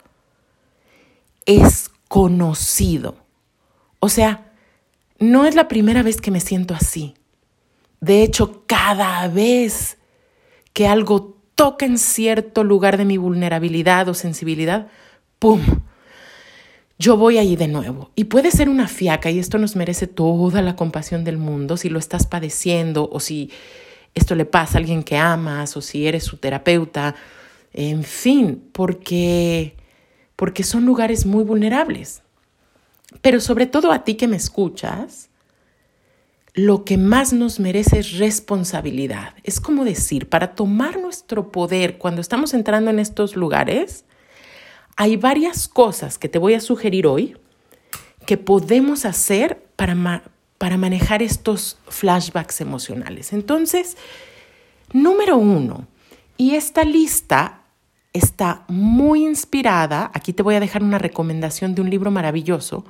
es 1.47 1.89
conocido. 2.09 3.15
O 4.01 4.09
sea, 4.09 4.51
no 5.21 5.45
es 5.45 5.55
la 5.55 5.69
primera 5.69 6.03
vez 6.03 6.21
que 6.21 6.33
me 6.33 6.41
siento 6.41 6.75
así. 6.75 7.15
De 8.01 8.25
hecho, 8.25 8.65
cada 8.67 9.29
vez 9.29 9.99
que 10.73 10.89
algo 10.89 11.37
toca 11.55 11.87
en 11.87 11.97
cierto 11.97 12.65
lugar 12.65 12.97
de 12.97 13.05
mi 13.05 13.19
vulnerabilidad 13.19 14.09
o 14.09 14.15
sensibilidad, 14.15 14.89
¡pum! 15.39 15.61
Yo 17.03 17.17
voy 17.17 17.37
ahí 17.37 17.57
de 17.57 17.67
nuevo. 17.67 18.11
Y 18.15 18.25
puede 18.25 18.53
ser 18.53 18.69
una 18.69 18.87
fiaca 18.87 19.29
y 19.29 19.41
esto 19.41 19.59
nos 19.59 19.75
merece 19.75 20.07
toda 20.07 20.63
la 20.63 20.77
compasión 20.77 21.25
del 21.25 21.37
mundo 21.37 21.77
si 21.77 21.89
lo 21.89 21.99
estás 21.99 22.27
padeciendo 22.27 23.11
o 23.13 23.19
si 23.19 23.51
esto 24.15 24.37
le 24.37 24.45
pasa 24.45 24.79
a 24.79 24.81
alguien 24.81 25.03
que 25.03 25.17
amas 25.17 25.77
o 25.77 25.81
si 25.81 26.07
eres 26.07 26.23
su 26.23 26.37
terapeuta, 26.37 27.17
en 27.73 28.05
fin, 28.05 28.63
porque 28.73 29.75
porque 30.37 30.63
son 30.63 30.87
lugares 30.87 31.27
muy 31.27 31.45
vulnerables. 31.45 32.23
Pero 33.21 33.41
sobre 33.41 33.67
todo 33.67 33.91
a 33.93 34.05
ti 34.05 34.15
que 34.15 34.29
me 34.29 34.37
escuchas, 34.37 35.29
lo 36.55 36.85
que 36.85 36.99
más 36.99 37.33
nos 37.33 37.59
merece 37.59 37.99
es 37.99 38.19
responsabilidad. 38.19 39.35
Es 39.43 39.61
como 39.61 39.85
decir, 39.85 40.29
para 40.29 40.55
tomar 40.55 41.01
nuestro 41.01 41.51
poder 41.51 41.99
cuando 41.99 42.21
estamos 42.21 42.55
entrando 42.55 42.91
en 42.91 42.99
estos 42.99 43.37
lugares, 43.37 44.05
hay 44.97 45.17
varias 45.17 45.69
cosas 45.69 46.19
que 46.19 46.29
te 46.29 46.39
voy 46.39 46.55
a 46.55 46.61
sugerir 46.61 47.07
hoy 47.07 47.37
que 48.27 48.37
podemos 48.37 49.05
hacer 49.05 49.63
para, 49.77 50.23
para 50.59 50.77
manejar 50.77 51.23
estos 51.23 51.79
flashbacks 51.89 52.61
emocionales. 52.61 53.33
Entonces, 53.33 53.97
número 54.93 55.37
uno, 55.37 55.87
y 56.37 56.55
esta 56.55 56.85
lista 56.85 57.63
está 58.13 58.65
muy 58.69 59.25
inspirada, 59.25 60.11
aquí 60.15 60.33
te 60.33 60.43
voy 60.43 60.55
a 60.55 60.61
dejar 60.61 60.83
una 60.83 60.99
recomendación 60.99 61.75
de 61.75 61.83
un 61.83 61.91
libro 61.91 62.11
maravilloso 62.11 62.85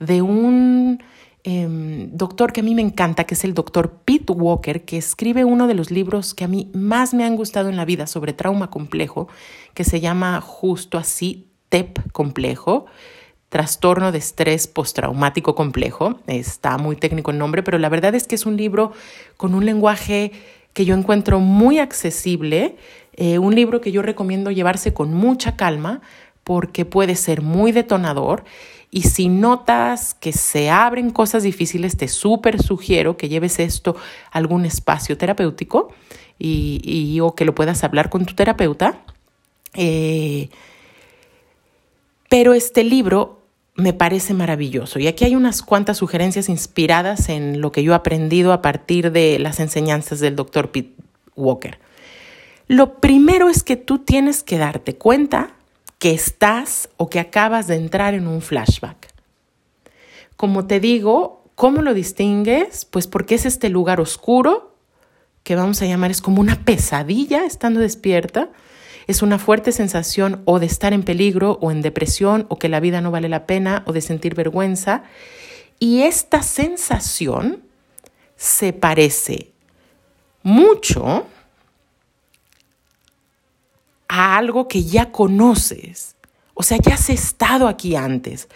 de 0.00 0.22
un 0.22 1.02
em, 1.44 2.10
doctor 2.10 2.52
que 2.52 2.60
a 2.60 2.62
mí 2.62 2.74
me 2.74 2.82
encanta, 2.82 3.24
que 3.24 3.34
es 3.34 3.44
el 3.44 3.54
doctor 3.54 4.00
Pete 4.04 4.32
Walker, 4.32 4.84
que 4.84 4.96
escribe 4.96 5.44
uno 5.44 5.66
de 5.66 5.74
los 5.74 5.90
libros 5.90 6.34
que 6.34 6.44
a 6.44 6.48
mí 6.48 6.70
más 6.74 7.14
me 7.14 7.24
han 7.24 7.36
gustado 7.36 7.68
en 7.68 7.76
la 7.76 7.84
vida 7.84 8.06
sobre 8.06 8.32
trauma 8.32 8.70
complejo, 8.70 9.28
que 9.74 9.84
se 9.84 10.00
llama 10.00 10.40
justo 10.40 10.98
así, 10.98 11.48
TEP 11.68 12.10
complejo, 12.12 12.86
trastorno 13.48 14.10
de 14.10 14.18
estrés 14.18 14.66
postraumático 14.66 15.54
complejo. 15.54 16.18
Está 16.26 16.76
muy 16.78 16.96
técnico 16.96 17.30
el 17.30 17.38
nombre, 17.38 17.62
pero 17.62 17.78
la 17.78 17.88
verdad 17.88 18.14
es 18.14 18.26
que 18.26 18.34
es 18.34 18.46
un 18.46 18.56
libro 18.56 18.92
con 19.36 19.54
un 19.54 19.64
lenguaje 19.64 20.32
que 20.72 20.84
yo 20.84 20.96
encuentro 20.96 21.38
muy 21.38 21.78
accesible, 21.78 22.76
eh, 23.12 23.38
un 23.38 23.54
libro 23.54 23.80
que 23.80 23.92
yo 23.92 24.02
recomiendo 24.02 24.50
llevarse 24.50 24.92
con 24.92 25.14
mucha 25.14 25.56
calma 25.56 26.00
porque 26.44 26.84
puede 26.84 27.16
ser 27.16 27.42
muy 27.42 27.72
detonador 27.72 28.44
y 28.94 29.02
si 29.02 29.28
notas 29.28 30.14
que 30.14 30.32
se 30.32 30.70
abren 30.70 31.10
cosas 31.10 31.42
difíciles, 31.42 31.96
te 31.96 32.06
súper 32.06 32.62
sugiero 32.62 33.16
que 33.16 33.28
lleves 33.28 33.58
esto 33.58 33.96
a 34.30 34.38
algún 34.38 34.64
espacio 34.64 35.18
terapéutico 35.18 35.92
y, 36.38 37.18
o 37.20 37.34
que 37.34 37.44
lo 37.44 37.56
puedas 37.56 37.82
hablar 37.82 38.08
con 38.08 38.24
tu 38.24 38.34
terapeuta. 38.34 39.02
Eh, 39.74 40.48
pero 42.28 42.54
este 42.54 42.84
libro 42.84 43.42
me 43.74 43.92
parece 43.92 44.32
maravilloso 44.32 45.00
y 45.00 45.08
aquí 45.08 45.24
hay 45.24 45.34
unas 45.34 45.62
cuantas 45.62 45.96
sugerencias 45.96 46.48
inspiradas 46.48 47.28
en 47.28 47.60
lo 47.60 47.72
que 47.72 47.82
yo 47.82 47.92
he 47.92 47.96
aprendido 47.96 48.52
a 48.52 48.62
partir 48.62 49.10
de 49.10 49.40
las 49.40 49.58
enseñanzas 49.58 50.20
del 50.20 50.36
doctor 50.36 50.70
Pete 50.70 50.94
Walker. 51.34 51.80
Lo 52.68 53.00
primero 53.00 53.48
es 53.48 53.64
que 53.64 53.74
tú 53.74 53.98
tienes 53.98 54.44
que 54.44 54.58
darte 54.58 54.94
cuenta 54.94 55.56
que 56.04 56.12
estás 56.12 56.90
o 56.98 57.08
que 57.08 57.18
acabas 57.18 57.66
de 57.66 57.76
entrar 57.76 58.12
en 58.12 58.26
un 58.26 58.42
flashback. 58.42 59.08
Como 60.36 60.66
te 60.66 60.78
digo, 60.78 61.44
¿cómo 61.54 61.80
lo 61.80 61.94
distingues? 61.94 62.84
Pues 62.84 63.06
porque 63.06 63.36
es 63.36 63.46
este 63.46 63.70
lugar 63.70 64.02
oscuro 64.02 64.76
que 65.44 65.56
vamos 65.56 65.80
a 65.80 65.86
llamar 65.86 66.10
es 66.10 66.20
como 66.20 66.42
una 66.42 66.62
pesadilla 66.62 67.46
estando 67.46 67.80
despierta 67.80 68.50
es 69.06 69.22
una 69.22 69.38
fuerte 69.38 69.72
sensación 69.72 70.42
o 70.44 70.58
de 70.58 70.66
estar 70.66 70.92
en 70.92 71.04
peligro 71.04 71.58
o 71.62 71.70
en 71.70 71.80
depresión 71.80 72.44
o 72.50 72.58
que 72.58 72.68
la 72.68 72.80
vida 72.80 73.00
no 73.00 73.10
vale 73.10 73.30
la 73.30 73.46
pena 73.46 73.82
o 73.86 73.94
de 73.94 74.02
sentir 74.02 74.34
vergüenza. 74.34 75.04
Y 75.78 76.02
esta 76.02 76.42
sensación 76.42 77.62
se 78.36 78.74
parece 78.74 79.52
mucho 80.42 81.24
a 84.08 84.36
algo 84.36 84.68
que 84.68 84.84
ya 84.84 85.10
conoces. 85.10 86.16
O 86.54 86.62
sea, 86.62 86.78
ya 86.78 86.94
has 86.94 87.10
estado 87.10 87.68
aquí 87.68 87.96
antes. 87.96 88.48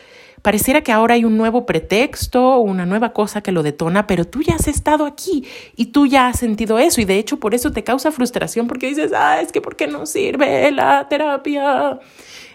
Pareciera 0.43 0.83
que 0.83 0.93
ahora 0.93 1.15
hay 1.15 1.25
un 1.25 1.37
nuevo 1.37 1.67
pretexto 1.67 2.59
una 2.59 2.87
nueva 2.87 3.13
cosa 3.13 3.41
que 3.41 3.51
lo 3.51 3.63
detona, 3.63 4.07
pero 4.07 4.25
tú 4.25 4.41
ya 4.43 4.55
has 4.55 4.69
estado 4.69 5.05
aquí 5.05 5.45
y 5.75 5.87
tú 5.87 6.07
ya 6.07 6.29
has 6.29 6.39
sentido 6.39 6.79
eso 6.79 7.01
y 7.01 7.05
de 7.05 7.19
hecho 7.19 7.39
por 7.41 7.55
eso 7.55 7.73
te 7.73 7.83
causa 7.83 8.13
frustración 8.13 8.69
porque 8.69 8.89
dices, 8.89 9.13
ah, 9.15 9.41
es 9.41 9.51
que 9.51 9.61
¿por 9.61 9.75
qué 9.75 9.89
no 9.89 10.07
sirve 10.07 10.71
la 10.71 11.09
terapia? 11.09 11.99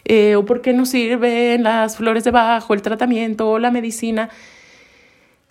Eh, 0.06 0.36
o 0.36 0.46
¿por 0.46 0.62
qué 0.62 0.74
no 0.74 0.86
sirven 0.86 1.64
las 1.64 1.98
flores 1.98 2.24
de 2.24 2.32
bajo, 2.32 2.74
el 2.74 2.82
tratamiento 2.82 3.50
o 3.50 3.60
la 3.60 3.72
medicina? 3.72 4.30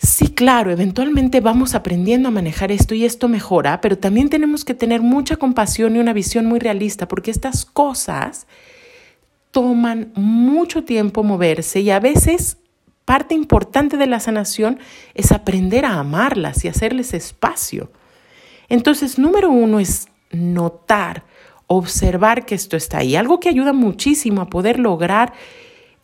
Sí, 0.02 0.28
claro, 0.28 0.72
eventualmente 0.72 1.40
vamos 1.40 1.76
aprendiendo 1.76 2.26
a 2.28 2.32
manejar 2.32 2.72
esto 2.72 2.92
y 2.92 3.04
esto 3.04 3.28
mejora, 3.28 3.80
pero 3.80 3.96
también 3.96 4.30
tenemos 4.30 4.64
que 4.64 4.74
tener 4.74 5.00
mucha 5.00 5.36
compasión 5.36 5.94
y 5.94 6.00
una 6.00 6.12
visión 6.12 6.46
muy 6.46 6.58
realista 6.58 7.06
porque 7.06 7.30
estas 7.30 7.64
cosas 7.64 8.48
toman 9.52 10.10
mucho 10.16 10.82
tiempo 10.82 11.22
moverse 11.22 11.80
y 11.80 11.90
a 11.90 12.00
veces 12.00 12.56
parte 13.04 13.36
importante 13.36 13.96
de 13.96 14.08
la 14.08 14.18
sanación 14.18 14.80
es 15.14 15.30
aprender 15.30 15.84
a 15.84 16.00
amarlas 16.00 16.64
y 16.64 16.68
hacerles 16.68 17.14
espacio. 17.14 17.92
Entonces, 18.68 19.20
número 19.20 19.50
uno 19.50 19.78
es 19.78 20.08
notar, 20.32 21.22
observar 21.68 22.44
que 22.44 22.56
esto 22.56 22.76
está 22.76 22.98
ahí. 22.98 23.14
Algo 23.14 23.38
que 23.38 23.50
ayuda 23.50 23.72
muchísimo 23.72 24.40
a 24.40 24.50
poder 24.50 24.80
lograr 24.80 25.32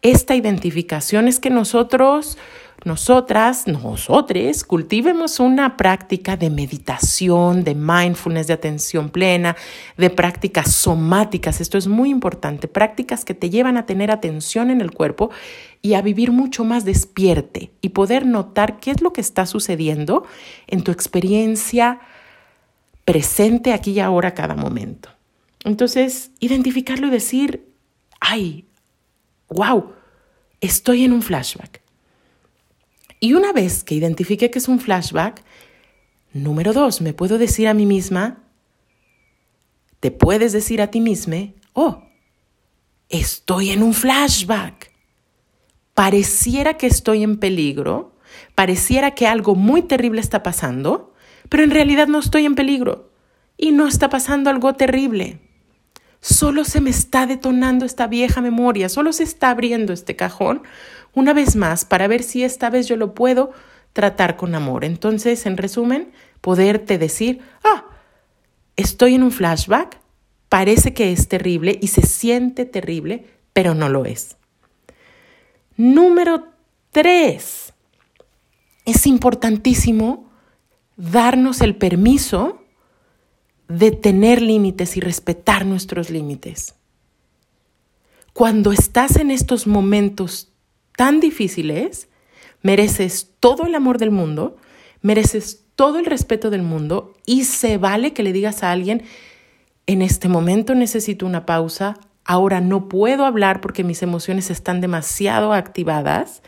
esta 0.02 0.36
identificación 0.36 1.26
es 1.26 1.40
que 1.40 1.50
nosotros 1.50 2.38
nosotras, 2.84 3.66
nosotros, 3.66 4.62
cultivemos 4.62 5.40
una 5.40 5.76
práctica 5.76 6.36
de 6.36 6.48
meditación, 6.48 7.64
de 7.64 7.74
mindfulness, 7.74 8.46
de 8.46 8.52
atención 8.52 9.10
plena, 9.10 9.56
de 9.96 10.10
prácticas 10.10 10.72
somáticas. 10.74 11.60
Esto 11.60 11.76
es 11.76 11.88
muy 11.88 12.10
importante. 12.10 12.68
Prácticas 12.68 13.24
que 13.24 13.34
te 13.34 13.50
llevan 13.50 13.76
a 13.76 13.86
tener 13.86 14.12
atención 14.12 14.70
en 14.70 14.80
el 14.80 14.92
cuerpo 14.92 15.30
y 15.82 15.94
a 15.94 16.02
vivir 16.02 16.30
mucho 16.30 16.64
más 16.64 16.84
despierte 16.84 17.72
y 17.80 17.90
poder 17.90 18.24
notar 18.24 18.78
qué 18.78 18.92
es 18.92 19.00
lo 19.00 19.12
que 19.12 19.20
está 19.20 19.44
sucediendo 19.44 20.24
en 20.68 20.82
tu 20.82 20.92
experiencia 20.92 22.00
presente 23.04 23.72
aquí 23.72 23.92
y 23.92 24.00
ahora, 24.00 24.34
cada 24.34 24.54
momento. 24.54 25.08
Entonces, 25.64 26.30
identificarlo 26.38 27.08
y 27.08 27.10
decir, 27.10 27.66
ay, 28.20 28.66
wow, 29.48 29.92
estoy 30.60 31.04
en 31.04 31.12
un 31.12 31.22
flashback 31.22 31.87
y 33.20 33.34
una 33.34 33.52
vez 33.52 33.84
que 33.84 33.94
identifique 33.94 34.50
que 34.50 34.58
es 34.58 34.68
un 34.68 34.80
flashback, 34.80 35.42
número 36.32 36.72
dos, 36.72 37.00
me 37.00 37.12
puedo 37.12 37.38
decir 37.38 37.68
a 37.68 37.74
mí 37.74 37.86
misma, 37.86 38.44
te 40.00 40.10
puedes 40.10 40.52
decir 40.52 40.80
a 40.80 40.90
ti 40.90 41.00
misma, 41.00 41.52
oh, 41.72 42.04
estoy 43.08 43.70
en 43.70 43.82
un 43.82 43.94
flashback. 43.94 44.92
Pareciera 45.94 46.74
que 46.74 46.86
estoy 46.86 47.24
en 47.24 47.38
peligro, 47.38 48.14
pareciera 48.54 49.12
que 49.12 49.26
algo 49.26 49.56
muy 49.56 49.82
terrible 49.82 50.20
está 50.20 50.42
pasando, 50.44 51.12
pero 51.48 51.64
en 51.64 51.70
realidad 51.70 52.06
no 52.06 52.20
estoy 52.20 52.44
en 52.44 52.54
peligro 52.54 53.10
y 53.56 53.72
no 53.72 53.88
está 53.88 54.08
pasando 54.08 54.50
algo 54.50 54.74
terrible. 54.74 55.40
Solo 56.20 56.64
se 56.64 56.80
me 56.80 56.90
está 56.90 57.26
detonando 57.26 57.84
esta 57.84 58.06
vieja 58.06 58.40
memoria, 58.40 58.88
solo 58.88 59.12
se 59.12 59.22
está 59.22 59.50
abriendo 59.50 59.92
este 59.92 60.16
cajón 60.16 60.62
una 61.14 61.32
vez 61.32 61.56
más 61.56 61.84
para 61.84 62.08
ver 62.08 62.22
si 62.22 62.44
esta 62.44 62.70
vez 62.70 62.86
yo 62.88 62.96
lo 62.96 63.14
puedo 63.14 63.52
tratar 63.92 64.36
con 64.36 64.54
amor. 64.54 64.84
Entonces, 64.84 65.46
en 65.46 65.56
resumen, 65.56 66.12
poderte 66.40 66.98
decir, 66.98 67.40
ah, 67.64 67.86
estoy 68.76 69.14
en 69.14 69.22
un 69.22 69.32
flashback, 69.32 69.98
parece 70.48 70.94
que 70.94 71.12
es 71.12 71.28
terrible 71.28 71.78
y 71.80 71.88
se 71.88 72.02
siente 72.02 72.64
terrible, 72.64 73.26
pero 73.52 73.74
no 73.74 73.88
lo 73.88 74.04
es. 74.04 74.36
Número 75.76 76.48
tres, 76.90 77.72
es 78.84 79.06
importantísimo 79.06 80.28
darnos 80.96 81.60
el 81.60 81.76
permiso 81.76 82.62
de 83.68 83.90
tener 83.90 84.40
límites 84.40 84.96
y 84.96 85.00
respetar 85.00 85.66
nuestros 85.66 86.10
límites. 86.10 86.74
Cuando 88.32 88.72
estás 88.72 89.16
en 89.16 89.30
estos 89.30 89.66
momentos 89.66 90.52
tan 90.98 91.20
difíciles, 91.20 92.08
mereces 92.60 93.30
todo 93.38 93.66
el 93.66 93.76
amor 93.76 93.98
del 93.98 94.10
mundo, 94.10 94.56
mereces 95.00 95.64
todo 95.76 96.00
el 96.00 96.06
respeto 96.06 96.50
del 96.50 96.62
mundo 96.62 97.14
y 97.24 97.44
se 97.44 97.78
vale 97.78 98.12
que 98.12 98.24
le 98.24 98.32
digas 98.32 98.64
a 98.64 98.72
alguien, 98.72 99.04
en 99.86 100.02
este 100.02 100.28
momento 100.28 100.74
necesito 100.74 101.24
una 101.24 101.46
pausa, 101.46 101.94
ahora 102.24 102.60
no 102.60 102.88
puedo 102.88 103.26
hablar 103.26 103.60
porque 103.60 103.84
mis 103.84 104.02
emociones 104.02 104.50
están 104.50 104.80
demasiado 104.80 105.52
activadas, 105.52 106.42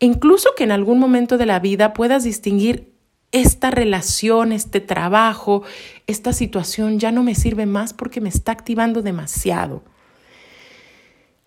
incluso 0.00 0.50
que 0.54 0.64
en 0.64 0.72
algún 0.72 0.98
momento 0.98 1.38
de 1.38 1.46
la 1.46 1.58
vida 1.58 1.94
puedas 1.94 2.24
distinguir 2.24 2.92
esta 3.32 3.70
relación, 3.70 4.52
este 4.52 4.80
trabajo, 4.80 5.62
esta 6.06 6.34
situación 6.34 6.98
ya 6.98 7.10
no 7.10 7.22
me 7.22 7.34
sirve 7.34 7.64
más 7.64 7.94
porque 7.94 8.20
me 8.20 8.28
está 8.28 8.52
activando 8.52 9.00
demasiado. 9.00 9.82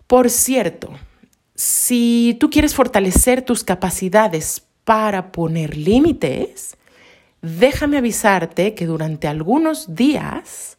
Por 0.08 0.28
cierto, 0.28 0.92
si 1.62 2.36
tú 2.40 2.50
quieres 2.50 2.74
fortalecer 2.74 3.42
tus 3.42 3.62
capacidades 3.62 4.66
para 4.82 5.30
poner 5.30 5.76
límites, 5.76 6.76
déjame 7.40 7.98
avisarte 7.98 8.74
que 8.74 8.84
durante 8.84 9.28
algunos 9.28 9.94
días 9.94 10.76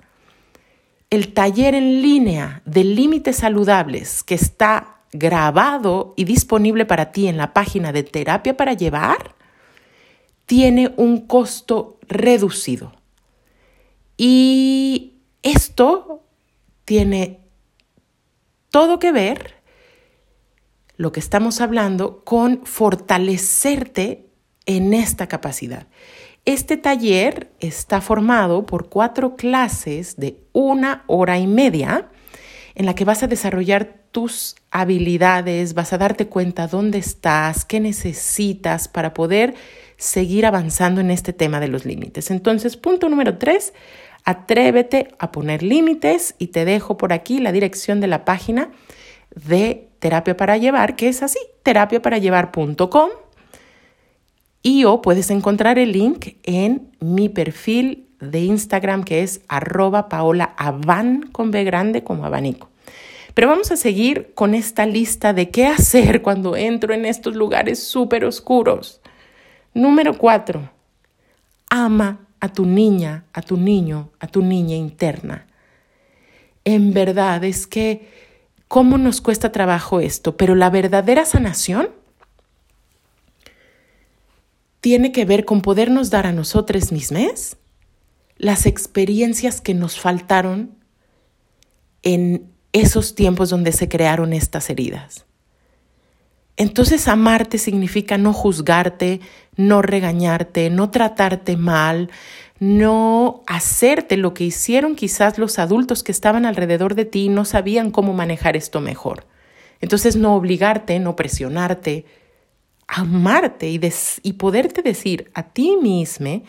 el 1.10 1.34
taller 1.34 1.74
en 1.74 2.02
línea 2.02 2.62
de 2.65 2.84
límites 2.84 3.38
saludables 3.38 4.24
que 4.24 4.36
está 4.36 4.98
grabado 5.13 6.13
y 6.17 6.26
disponible 6.26 6.86
para 6.86 7.13
ti 7.13 7.30
en 7.30 7.38
la 7.38 7.54
página 7.54 7.93
de 7.93 8.04
terapia 8.04 8.58
para 8.58 8.74
llevar, 8.74 9.36
tiene 10.46 10.93
un 10.98 11.28
costo 11.28 11.98
reducido. 12.10 12.91
Y 14.17 15.13
esto 15.43 16.26
tiene 16.84 17.39
todo 18.69 19.00
que 19.00 19.13
ver 19.13 19.53
lo 20.96 21.12
que 21.12 21.20
estamos 21.20 21.62
hablando 21.62 22.24
con 22.24 22.66
fortalecerte 22.66 24.28
en 24.66 24.94
esta 24.94 25.28
capacidad. 25.28 25.88
Este 26.46 26.76
taller 26.78 27.52
está 27.60 28.02
formado 28.02 28.66
por 28.66 28.90
cuatro 28.90 29.36
clases 29.36 30.18
de 30.18 30.42
una 30.52 31.04
hora 31.08 31.40
y 31.40 31.48
media 31.48 32.10
en 32.76 32.86
la 32.86 32.96
que 32.96 33.06
vas 33.06 33.24
a 33.24 33.28
desarrollar 33.28 34.04
tus 34.12 34.56
habilidades, 34.70 35.74
vas 35.74 35.94
a 35.94 35.98
darte 35.98 36.28
cuenta 36.28 36.68
dónde 36.68 36.98
estás, 36.98 37.66
qué 37.66 37.80
necesitas 37.80 38.88
para 38.88 39.14
poder 39.14 39.56
seguir 39.98 40.46
avanzando 40.46 41.02
en 41.02 41.12
este 41.12 41.34
tema 41.34 41.60
de 41.60 41.68
los 41.68 41.86
límites. 41.86 42.30
Entonces, 42.30 42.78
punto 42.78 43.10
número 43.10 43.38
tres, 43.38 43.74
atrévete 44.24 45.16
a 45.20 45.32
poner 45.32 45.64
límites 45.64 46.36
y 46.38 46.48
te 46.48 46.66
dejo 46.66 46.98
por 46.98 47.14
aquí 47.14 47.40
la 47.40 47.52
dirección 47.52 48.02
de 48.02 48.08
la 48.08 48.26
página 48.26 48.70
de 49.34 49.90
terapia 50.04 50.36
para 50.36 50.58
llevar, 50.58 50.98
que 50.98 51.08
es 51.08 51.24
así, 51.24 51.39
terapiaparallevar.com. 51.63 53.10
Y 54.62 54.84
o 54.84 55.02
puedes 55.02 55.30
encontrar 55.30 55.80
el 55.80 55.94
link 55.94 56.36
en 56.44 56.92
mi 57.00 57.30
perfil 57.30 58.10
de 58.20 58.42
Instagram 58.42 59.06
que 59.06 59.24
es 59.24 59.39
arroba 59.48 60.10
paola 60.10 60.56
con 61.32 61.52
B 61.52 61.63
grande 61.63 62.04
como 62.04 62.26
abanico. 62.26 62.70
Pero 63.34 63.48
vamos 63.48 63.72
a 63.72 63.78
seguir 63.78 64.34
con 64.36 64.56
esta 64.56 64.86
lista 64.86 65.32
de 65.32 65.50
qué 65.50 65.68
hacer 65.68 66.22
cuando 66.28 66.58
entro 66.58 66.94
en 66.94 67.06
estos 67.06 67.34
lugares 67.34 67.82
súper 67.82 68.26
oscuros. 68.26 69.00
Número 69.74 70.18
cuatro, 70.18 70.70
ama 71.70 72.28
a 72.42 72.50
tu 72.50 72.66
niña, 72.66 73.24
a 73.32 73.42
tu 73.42 73.56
niño, 73.56 74.10
a 74.20 74.28
tu 74.28 74.42
niña 74.42 74.76
interna. 74.76 75.48
En 76.66 76.94
verdad 76.94 77.44
es 77.46 77.68
que 77.68 78.23
cómo 78.74 78.98
nos 78.98 79.22
cuesta 79.22 79.52
trabajo 79.52 80.00
esto, 80.00 80.36
pero 80.36 80.56
la 80.56 80.72
verdadera 80.72 81.26
sanación 81.26 81.90
tiene 84.80 85.12
que 85.12 85.26
ver 85.26 85.46
con 85.46 85.62
podernos 85.62 86.10
dar 86.10 86.26
a 86.26 86.32
nosotros 86.32 86.92
mismos 86.92 87.58
las 88.36 88.66
experiencias 88.66 89.62
que 89.62 89.76
nos 89.76 90.00
faltaron 90.00 90.76
en 92.02 92.52
esos 92.72 93.14
tiempos 93.14 93.52
donde 93.52 93.74
se 93.74 93.88
crearon 93.88 94.34
estas 94.34 94.72
heridas. 94.72 95.28
Entonces 96.58 97.08
amarte 97.08 97.60
significa 97.60 98.18
no 98.18 98.34
juzgarte, 98.34 99.22
no 99.56 99.84
regañarte, 99.84 100.72
no 100.72 100.90
tratarte 100.90 101.58
mal, 101.58 102.10
no 102.63 103.43
hacerte 103.45 104.15
lo 104.15 104.34
que 104.34 104.45
hicieron 104.45 104.95
quizás 104.95 105.38
los 105.38 105.60
adultos 105.60 106.02
que 106.02 106.13
estaban 106.13 106.45
alrededor 106.45 106.95
de 106.95 107.04
ti 107.04 107.26
y 107.26 107.30
no 107.30 107.43
sabían 107.43 107.91
cómo 107.91 108.13
manejar 108.13 108.56
esto 108.56 108.80
mejor. 108.80 109.28
Entonces 109.82 110.15
no 110.15 110.34
obligarte, 110.34 110.97
no 110.99 111.17
presionarte, 111.17 112.06
amarte 112.88 113.69
y, 113.69 113.82
y 114.21 114.34
poderte 114.34 114.82
decir 114.82 115.30
a 115.34 115.49
ti 115.49 115.76
mismo, 115.82 116.41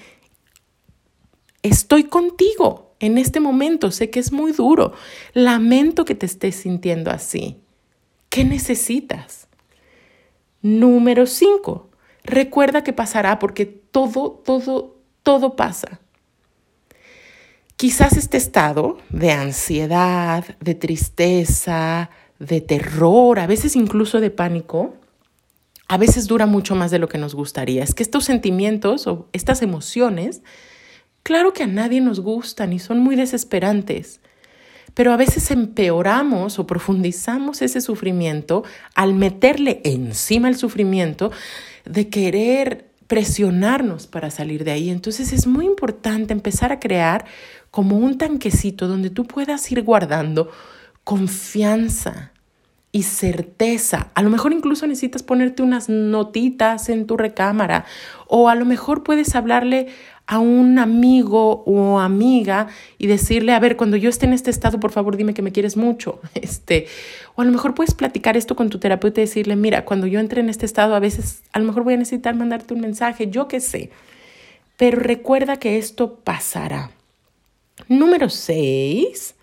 estoy 1.64 2.04
contigo 2.04 2.94
en 3.00 3.18
este 3.18 3.40
momento, 3.40 3.90
sé 3.90 4.10
que 4.10 4.20
es 4.20 4.30
muy 4.30 4.52
duro, 4.52 4.92
lamento 5.32 6.04
que 6.04 6.14
te 6.14 6.26
estés 6.26 6.54
sintiendo 6.54 7.10
así. 7.10 7.58
¿Qué 8.28 8.44
necesitas? 8.44 9.48
Número 10.62 11.26
cinco, 11.26 11.90
recuerda 12.22 12.84
que 12.84 12.92
pasará 12.92 13.40
porque 13.40 13.66
todo, 13.66 14.30
todo, 14.44 14.96
todo 15.24 15.56
pasa. 15.56 16.00
Quizás 17.76 18.16
este 18.16 18.36
estado 18.36 18.98
de 19.10 19.32
ansiedad, 19.32 20.44
de 20.60 20.74
tristeza, 20.74 22.10
de 22.38 22.60
terror, 22.60 23.40
a 23.40 23.46
veces 23.46 23.74
incluso 23.74 24.20
de 24.20 24.30
pánico, 24.30 24.94
a 25.88 25.98
veces 25.98 26.26
dura 26.26 26.46
mucho 26.46 26.76
más 26.76 26.90
de 26.90 26.98
lo 26.98 27.08
que 27.08 27.18
nos 27.18 27.34
gustaría. 27.34 27.82
Es 27.82 27.94
que 27.94 28.04
estos 28.04 28.24
sentimientos 28.24 29.06
o 29.06 29.28
estas 29.32 29.60
emociones, 29.60 30.42
claro 31.24 31.52
que 31.52 31.64
a 31.64 31.66
nadie 31.66 32.00
nos 32.00 32.20
gustan 32.20 32.72
y 32.72 32.78
son 32.78 33.00
muy 33.00 33.16
desesperantes, 33.16 34.20
pero 34.94 35.12
a 35.12 35.16
veces 35.16 35.50
empeoramos 35.50 36.60
o 36.60 36.66
profundizamos 36.68 37.60
ese 37.60 37.80
sufrimiento 37.80 38.62
al 38.94 39.14
meterle 39.14 39.80
encima 39.84 40.48
el 40.48 40.56
sufrimiento 40.56 41.32
de 41.84 42.08
querer 42.08 42.93
presionarnos 43.14 44.08
para 44.08 44.28
salir 44.28 44.64
de 44.64 44.72
ahí. 44.72 44.90
Entonces 44.90 45.32
es 45.32 45.46
muy 45.46 45.66
importante 45.66 46.32
empezar 46.32 46.72
a 46.72 46.80
crear 46.80 47.24
como 47.70 47.96
un 47.96 48.18
tanquecito 48.18 48.88
donde 48.88 49.08
tú 49.08 49.24
puedas 49.24 49.70
ir 49.70 49.82
guardando 49.82 50.50
confianza 51.04 52.32
y 52.90 53.04
certeza. 53.04 54.10
A 54.16 54.22
lo 54.22 54.30
mejor 54.30 54.52
incluso 54.52 54.88
necesitas 54.88 55.22
ponerte 55.22 55.62
unas 55.62 55.88
notitas 55.88 56.88
en 56.88 57.06
tu 57.06 57.16
recámara 57.16 57.84
o 58.26 58.48
a 58.48 58.56
lo 58.56 58.64
mejor 58.64 59.04
puedes 59.04 59.36
hablarle 59.36 59.86
a 60.26 60.38
un 60.38 60.78
amigo 60.78 61.62
o 61.66 61.98
amiga 61.98 62.68
y 62.96 63.06
decirle, 63.06 63.52
a 63.52 63.58
ver, 63.58 63.76
cuando 63.76 63.96
yo 63.96 64.08
esté 64.08 64.26
en 64.26 64.32
este 64.32 64.50
estado, 64.50 64.80
por 64.80 64.90
favor, 64.90 65.16
dime 65.16 65.34
que 65.34 65.42
me 65.42 65.52
quieres 65.52 65.76
mucho. 65.76 66.20
Este, 66.34 66.86
o 67.34 67.42
a 67.42 67.44
lo 67.44 67.52
mejor 67.52 67.74
puedes 67.74 67.94
platicar 67.94 68.36
esto 68.36 68.56
con 68.56 68.70
tu 68.70 68.78
terapeuta 68.78 69.20
y 69.20 69.24
decirle, 69.24 69.56
mira, 69.56 69.84
cuando 69.84 70.06
yo 70.06 70.20
entre 70.20 70.40
en 70.40 70.48
este 70.48 70.66
estado, 70.66 70.94
a 70.94 71.00
veces 71.00 71.42
a 71.52 71.58
lo 71.58 71.66
mejor 71.66 71.84
voy 71.84 71.94
a 71.94 71.98
necesitar 71.98 72.34
mandarte 72.34 72.74
un 72.74 72.80
mensaje, 72.80 73.28
yo 73.28 73.48
qué 73.48 73.60
sé. 73.60 73.90
Pero 74.76 74.98
recuerda 74.98 75.58
que 75.58 75.78
esto 75.78 76.16
pasará. 76.16 76.90
Número 77.88 78.28
seis 78.30 79.34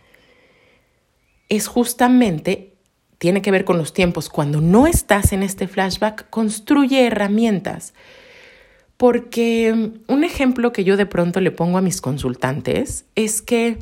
es 1.49 1.67
justamente, 1.67 2.73
tiene 3.17 3.41
que 3.41 3.51
ver 3.51 3.65
con 3.65 3.77
los 3.77 3.93
tiempos. 3.93 4.29
Cuando 4.29 4.61
no 4.61 4.87
estás 4.87 5.33
en 5.33 5.43
este 5.43 5.67
flashback, 5.67 6.29
construye 6.29 7.05
herramientas. 7.05 7.93
Porque 9.01 9.93
un 10.05 10.23
ejemplo 10.23 10.71
que 10.71 10.83
yo 10.83 10.95
de 10.95 11.07
pronto 11.07 11.41
le 11.41 11.49
pongo 11.49 11.79
a 11.79 11.81
mis 11.81 12.01
consultantes 12.01 13.05
es 13.15 13.41
que 13.41 13.79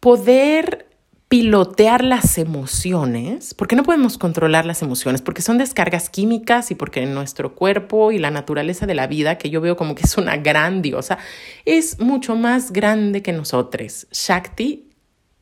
poder 0.00 0.88
pilotear 1.28 2.04
las 2.04 2.38
emociones, 2.38 3.52
porque 3.52 3.76
no 3.76 3.82
podemos 3.82 4.16
controlar 4.16 4.64
las 4.64 4.80
emociones, 4.80 5.20
porque 5.20 5.42
son 5.42 5.58
descargas 5.58 6.08
químicas 6.08 6.70
y 6.70 6.74
porque 6.74 7.04
nuestro 7.04 7.54
cuerpo 7.54 8.12
y 8.12 8.18
la 8.18 8.30
naturaleza 8.30 8.86
de 8.86 8.94
la 8.94 9.08
vida, 9.08 9.36
que 9.36 9.50
yo 9.50 9.60
veo 9.60 9.76
como 9.76 9.94
que 9.94 10.04
es 10.04 10.16
una 10.16 10.38
gran 10.38 10.80
diosa, 10.80 11.18
es 11.66 12.00
mucho 12.00 12.36
más 12.36 12.72
grande 12.72 13.20
que 13.20 13.34
nosotros. 13.34 14.06
Shakti 14.10 14.88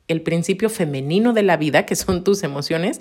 el 0.08 0.22
principio 0.22 0.70
femenino 0.70 1.32
de 1.34 1.44
la 1.44 1.56
vida, 1.56 1.86
que 1.86 1.94
son 1.94 2.24
tus 2.24 2.42
emociones, 2.42 3.00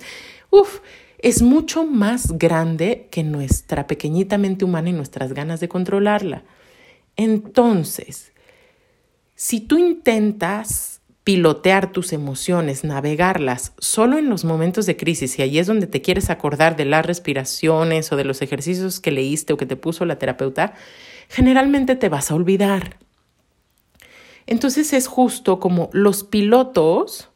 uff, 0.50 0.78
es 1.22 1.40
mucho 1.40 1.84
más 1.84 2.36
grande 2.36 3.08
que 3.10 3.22
nuestra 3.22 3.86
pequeñita 3.86 4.38
mente 4.38 4.64
humana 4.64 4.90
y 4.90 4.92
nuestras 4.92 5.32
ganas 5.32 5.60
de 5.60 5.68
controlarla. 5.68 6.42
Entonces, 7.16 8.32
si 9.36 9.60
tú 9.60 9.78
intentas 9.78 11.00
pilotear 11.24 11.92
tus 11.92 12.12
emociones, 12.12 12.82
navegarlas 12.82 13.72
solo 13.78 14.18
en 14.18 14.28
los 14.28 14.44
momentos 14.44 14.86
de 14.86 14.96
crisis, 14.96 15.38
y 15.38 15.42
ahí 15.42 15.58
es 15.58 15.68
donde 15.68 15.86
te 15.86 16.02
quieres 16.02 16.30
acordar 16.30 16.74
de 16.74 16.84
las 16.84 17.06
respiraciones 17.06 18.10
o 18.10 18.16
de 18.16 18.24
los 18.24 18.42
ejercicios 18.42 18.98
que 18.98 19.12
leíste 19.12 19.52
o 19.52 19.56
que 19.56 19.66
te 19.66 19.76
puso 19.76 20.04
la 20.04 20.18
terapeuta, 20.18 20.74
generalmente 21.28 21.94
te 21.94 22.08
vas 22.08 22.32
a 22.32 22.34
olvidar. 22.34 22.96
Entonces 24.48 24.92
es 24.92 25.06
justo 25.06 25.60
como 25.60 25.88
los 25.92 26.24
pilotos 26.24 27.31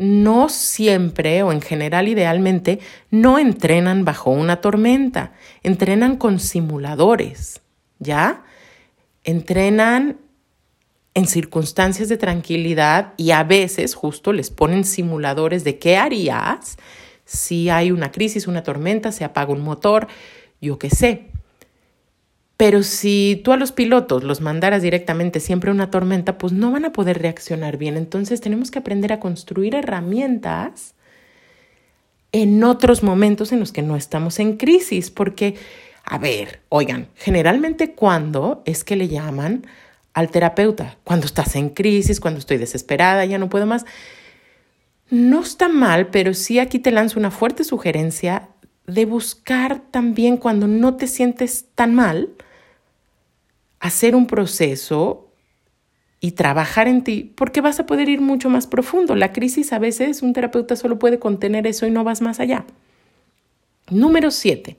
no 0.00 0.48
siempre 0.48 1.42
o 1.42 1.52
en 1.52 1.60
general 1.60 2.08
idealmente 2.08 2.80
no 3.10 3.38
entrenan 3.38 4.06
bajo 4.06 4.30
una 4.30 4.62
tormenta, 4.62 5.34
entrenan 5.62 6.16
con 6.16 6.40
simuladores, 6.40 7.60
¿ya? 7.98 8.42
Entrenan 9.24 10.16
en 11.12 11.26
circunstancias 11.26 12.08
de 12.08 12.16
tranquilidad 12.16 13.12
y 13.18 13.32
a 13.32 13.44
veces 13.44 13.94
justo 13.94 14.32
les 14.32 14.48
ponen 14.48 14.84
simuladores 14.84 15.64
de 15.64 15.78
qué 15.78 15.98
harías 15.98 16.78
si 17.26 17.68
hay 17.68 17.92
una 17.92 18.10
crisis, 18.10 18.46
una 18.46 18.62
tormenta, 18.62 19.12
se 19.12 19.24
apaga 19.24 19.52
un 19.52 19.60
motor, 19.60 20.08
yo 20.62 20.78
qué 20.78 20.88
sé. 20.88 21.29
Pero 22.60 22.82
si 22.82 23.40
tú 23.42 23.52
a 23.52 23.56
los 23.56 23.72
pilotos 23.72 24.22
los 24.22 24.42
mandaras 24.42 24.82
directamente 24.82 25.40
siempre 25.40 25.70
a 25.70 25.72
una 25.72 25.90
tormenta, 25.90 26.36
pues 26.36 26.52
no 26.52 26.70
van 26.70 26.84
a 26.84 26.92
poder 26.92 27.18
reaccionar 27.18 27.78
bien. 27.78 27.96
Entonces 27.96 28.42
tenemos 28.42 28.70
que 28.70 28.78
aprender 28.78 29.14
a 29.14 29.18
construir 29.18 29.74
herramientas 29.74 30.92
en 32.32 32.62
otros 32.62 33.02
momentos 33.02 33.52
en 33.52 33.60
los 33.60 33.72
que 33.72 33.80
no 33.80 33.96
estamos 33.96 34.38
en 34.40 34.58
crisis, 34.58 35.10
porque, 35.10 35.54
a 36.04 36.18
ver, 36.18 36.60
oigan, 36.68 37.08
generalmente 37.16 37.92
cuando 37.92 38.62
es 38.66 38.84
que 38.84 38.94
le 38.94 39.08
llaman 39.08 39.66
al 40.12 40.28
terapeuta, 40.28 40.98
cuando 41.02 41.24
estás 41.24 41.56
en 41.56 41.70
crisis, 41.70 42.20
cuando 42.20 42.40
estoy 42.40 42.58
desesperada, 42.58 43.24
ya 43.24 43.38
no 43.38 43.48
puedo 43.48 43.64
más. 43.64 43.86
No 45.08 45.40
está 45.40 45.70
mal, 45.70 46.08
pero 46.08 46.34
sí 46.34 46.58
aquí 46.58 46.78
te 46.78 46.92
lanzo 46.92 47.18
una 47.18 47.30
fuerte 47.30 47.64
sugerencia 47.64 48.50
de 48.86 49.06
buscar 49.06 49.80
también 49.90 50.36
cuando 50.36 50.66
no 50.66 50.96
te 50.96 51.06
sientes 51.06 51.64
tan 51.74 51.94
mal, 51.94 52.28
hacer 53.80 54.14
un 54.14 54.26
proceso 54.26 55.26
y 56.20 56.32
trabajar 56.32 56.86
en 56.86 57.02
ti, 57.02 57.32
porque 57.34 57.62
vas 57.62 57.80
a 57.80 57.86
poder 57.86 58.08
ir 58.10 58.20
mucho 58.20 58.50
más 58.50 58.66
profundo. 58.66 59.16
La 59.16 59.32
crisis 59.32 59.72
a 59.72 59.78
veces 59.78 60.22
un 60.22 60.34
terapeuta 60.34 60.76
solo 60.76 60.98
puede 60.98 61.18
contener 61.18 61.66
eso 61.66 61.86
y 61.86 61.90
no 61.90 62.04
vas 62.04 62.20
más 62.20 62.40
allá. 62.40 62.66
Número 63.88 64.30
siete. 64.30 64.76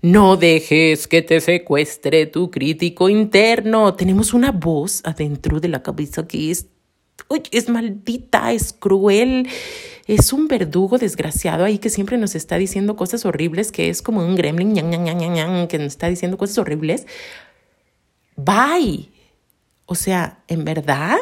No 0.00 0.36
dejes 0.36 1.06
que 1.06 1.22
te 1.22 1.40
secuestre 1.40 2.26
tu 2.26 2.50
crítico 2.50 3.08
interno. 3.08 3.94
Tenemos 3.94 4.32
una 4.32 4.52
voz 4.52 5.02
adentro 5.04 5.60
de 5.60 5.68
la 5.68 5.82
cabeza 5.82 6.26
que 6.26 6.50
es, 6.50 6.66
es 7.50 7.68
maldita, 7.68 8.52
es 8.52 8.72
cruel, 8.72 9.48
es 10.06 10.32
un 10.32 10.48
verdugo 10.48 10.98
desgraciado 10.98 11.64
ahí 11.64 11.78
que 11.78 11.90
siempre 11.90 12.16
nos 12.16 12.34
está 12.34 12.56
diciendo 12.56 12.96
cosas 12.96 13.26
horribles, 13.26 13.70
que 13.70 13.90
es 13.90 14.00
como 14.00 14.24
un 14.24 14.36
gremlin 14.36 14.72
que 15.68 15.78
nos 15.78 15.86
está 15.92 16.08
diciendo 16.08 16.38
cosas 16.38 16.58
horribles 16.58 17.06
bye. 18.38 19.10
O 19.84 19.94
sea, 19.94 20.42
en 20.48 20.64
verdad, 20.64 21.18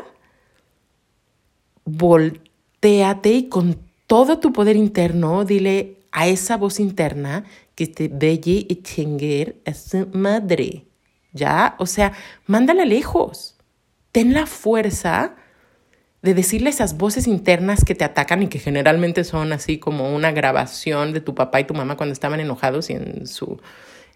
volteate 1.85 3.31
y 3.33 3.49
con 3.49 3.79
todo 4.07 4.39
tu 4.39 4.53
poder 4.53 4.77
interno, 4.77 5.45
dile 5.45 5.99
a 6.13 6.29
esa 6.29 6.57
voz 6.57 6.79
interna 6.79 7.45
que 7.75 7.87
te 7.87 8.09
belle 8.09 8.67
y 8.69 8.83
chinguer 8.83 9.61
a 9.67 9.75
su 9.75 10.07
madre. 10.13 10.87
¿Ya? 11.33 11.75
O 11.79 11.87
sea, 11.87 12.13
mándala 12.47 12.85
lejos. 12.85 13.57
Ten 14.13 14.33
la 14.33 14.47
fuerza 14.47 15.37
de 16.23 16.35
decirle 16.35 16.71
esas 16.71 16.97
voces 16.97 17.27
internas 17.27 17.85
que 17.85 17.95
te 17.95 18.05
atacan 18.05 18.43
y 18.43 18.49
que 18.49 18.59
generalmente 18.59 19.23
son 19.23 19.53
así 19.53 19.79
como 19.79 20.15
una 20.15 20.33
grabación 20.33 21.13
de 21.13 21.21
tu 21.21 21.35
papá 21.35 21.61
y 21.61 21.65
tu 21.65 21.75
mamá 21.75 21.97
cuando 21.97 22.15
estaban 22.15 22.41
enojados 22.41 22.91
y 22.91 22.95
en 22.95 23.27
su 23.27 23.61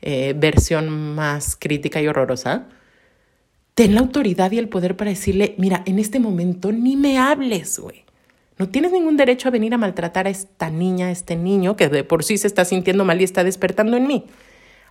eh, 0.01 0.35
versión 0.37 0.89
más 1.15 1.55
crítica 1.55 2.01
y 2.01 2.09
horrorosa 2.09 2.67
ten 3.75 3.95
la 3.95 4.01
autoridad 4.01 4.51
y 4.53 4.59
el 4.59 4.69
poder 4.69 4.97
para 4.97 5.11
decirle, 5.11 5.55
mira, 5.59 5.83
en 5.87 5.99
este 5.99 6.21
momento 6.21 6.73
ni 6.73 6.97
me 6.97 7.19
hables, 7.19 7.79
güey. 7.79 8.05
No 8.59 8.69
tienes 8.69 8.93
ningún 8.93 9.17
derecho 9.17 9.49
a 9.49 9.51
venir 9.51 9.73
a 9.73 9.79
maltratar 9.79 10.27
a 10.27 10.31
esta 10.31 10.69
niña, 10.69 11.07
a 11.07 11.11
este 11.11 11.35
niño 11.35 11.77
que 11.77 11.89
de 11.89 12.05
por 12.05 12.25
sí 12.25 12.37
se 12.37 12.47
está 12.47 12.67
sintiendo 12.67 13.07
mal 13.07 13.21
y 13.21 13.25
está 13.25 13.43
despertando 13.43 13.97
en 13.97 14.07
mí. 14.07 14.27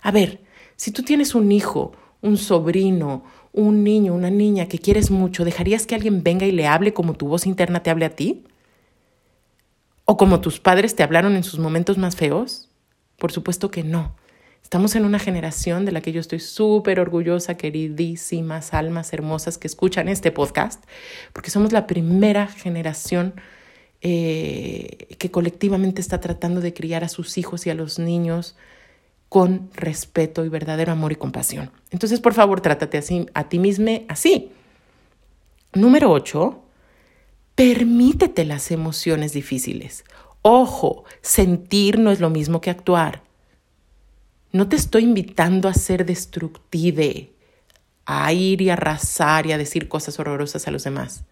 A 0.02 0.10
ver, 0.10 0.40
si 0.74 0.90
tú 0.90 1.04
tienes 1.04 1.36
un 1.36 1.52
hijo, 1.52 1.92
un 2.20 2.36
sobrino, 2.36 3.22
un 3.52 3.84
niño, 3.84 4.14
una 4.14 4.30
niña 4.30 4.66
que 4.66 4.78
quieres 4.78 5.10
mucho, 5.10 5.44
¿dejarías 5.44 5.86
que 5.86 5.94
alguien 5.94 6.22
venga 6.22 6.46
y 6.46 6.52
le 6.52 6.66
hable 6.66 6.92
como 6.92 7.14
tu 7.14 7.28
voz 7.28 7.46
interna 7.46 7.82
te 7.82 7.90
hable 7.90 8.06
a 8.06 8.16
ti? 8.16 8.44
¿O 10.04 10.16
como 10.16 10.40
tus 10.40 10.58
padres 10.58 10.96
te 10.96 11.04
hablaron 11.04 11.36
en 11.36 11.44
sus 11.44 11.60
momentos 11.60 11.96
más 11.96 12.16
feos? 12.16 12.68
Por 13.18 13.30
supuesto 13.30 13.70
que 13.70 13.84
no. 13.84 14.16
Estamos 14.70 14.94
en 14.94 15.04
una 15.04 15.18
generación 15.18 15.84
de 15.84 15.90
la 15.90 16.00
que 16.00 16.12
yo 16.12 16.20
estoy 16.20 16.38
súper 16.38 17.00
orgullosa, 17.00 17.56
queridísimas 17.56 18.72
almas 18.72 19.12
hermosas 19.12 19.58
que 19.58 19.66
escuchan 19.66 20.06
este 20.08 20.30
podcast, 20.30 20.84
porque 21.32 21.50
somos 21.50 21.72
la 21.72 21.88
primera 21.88 22.46
generación 22.46 23.34
eh, 24.00 25.08
que 25.18 25.32
colectivamente 25.32 26.00
está 26.00 26.20
tratando 26.20 26.60
de 26.60 26.72
criar 26.72 27.02
a 27.02 27.08
sus 27.08 27.36
hijos 27.36 27.66
y 27.66 27.70
a 27.70 27.74
los 27.74 27.98
niños 27.98 28.54
con 29.28 29.70
respeto 29.74 30.44
y 30.44 30.48
verdadero 30.48 30.92
amor 30.92 31.10
y 31.10 31.16
compasión. 31.16 31.72
Entonces, 31.90 32.20
por 32.20 32.34
favor, 32.34 32.60
trátate 32.60 32.96
así, 32.96 33.26
a 33.34 33.48
ti 33.48 33.58
mismo 33.58 33.90
así. 34.06 34.52
Número 35.72 36.12
8, 36.12 36.62
permítete 37.56 38.44
las 38.44 38.70
emociones 38.70 39.32
difíciles. 39.32 40.04
Ojo, 40.42 41.02
sentir 41.22 41.98
no 41.98 42.12
es 42.12 42.20
lo 42.20 42.30
mismo 42.30 42.60
que 42.60 42.70
actuar. 42.70 43.28
No 44.52 44.68
te 44.68 44.76
estoy 44.76 45.04
invitando 45.04 45.68
a 45.68 45.74
ser 45.74 46.04
destructive, 46.04 47.32
a 48.06 48.32
ir 48.32 48.62
y 48.62 48.70
arrasar 48.70 49.46
y 49.46 49.52
a 49.52 49.58
decir 49.58 49.88
cosas 49.88 50.18
horrorosas 50.18 50.66
a 50.66 50.70
los 50.70 50.84
demás. 50.84 51.24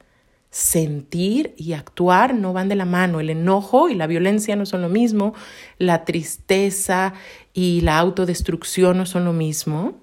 Sentir 0.50 1.54
y 1.58 1.74
actuar 1.74 2.34
no 2.34 2.52
van 2.52 2.68
de 2.68 2.76
la 2.76 2.84
mano. 2.86 3.20
El 3.20 3.30
enojo 3.30 3.88
y 3.90 3.94
la 3.94 4.06
violencia 4.06 4.56
no 4.56 4.66
son 4.66 4.82
lo 4.82 4.88
mismo. 4.88 5.34
La 5.78 6.04
tristeza 6.04 7.12
y 7.52 7.80
la 7.82 7.98
autodestrucción 7.98 8.96
no 8.98 9.06
son 9.06 9.24
lo 9.24 9.32
mismo. 9.32 10.00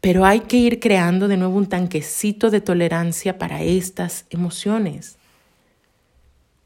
pero 0.00 0.24
hay 0.24 0.40
que 0.40 0.56
ir 0.56 0.80
creando 0.80 1.28
de 1.28 1.36
nuevo 1.36 1.56
un 1.56 1.68
tanquecito 1.68 2.50
de 2.50 2.60
tolerancia 2.60 3.38
para 3.38 3.62
estas 3.62 4.26
emociones. 4.30 5.16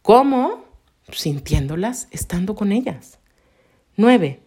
¿Cómo? 0.03 0.64
Sintiéndolas, 1.12 2.09
estando 2.12 2.55
con 2.55 2.72
ellas. 2.72 3.18
Nueve, 3.96 4.40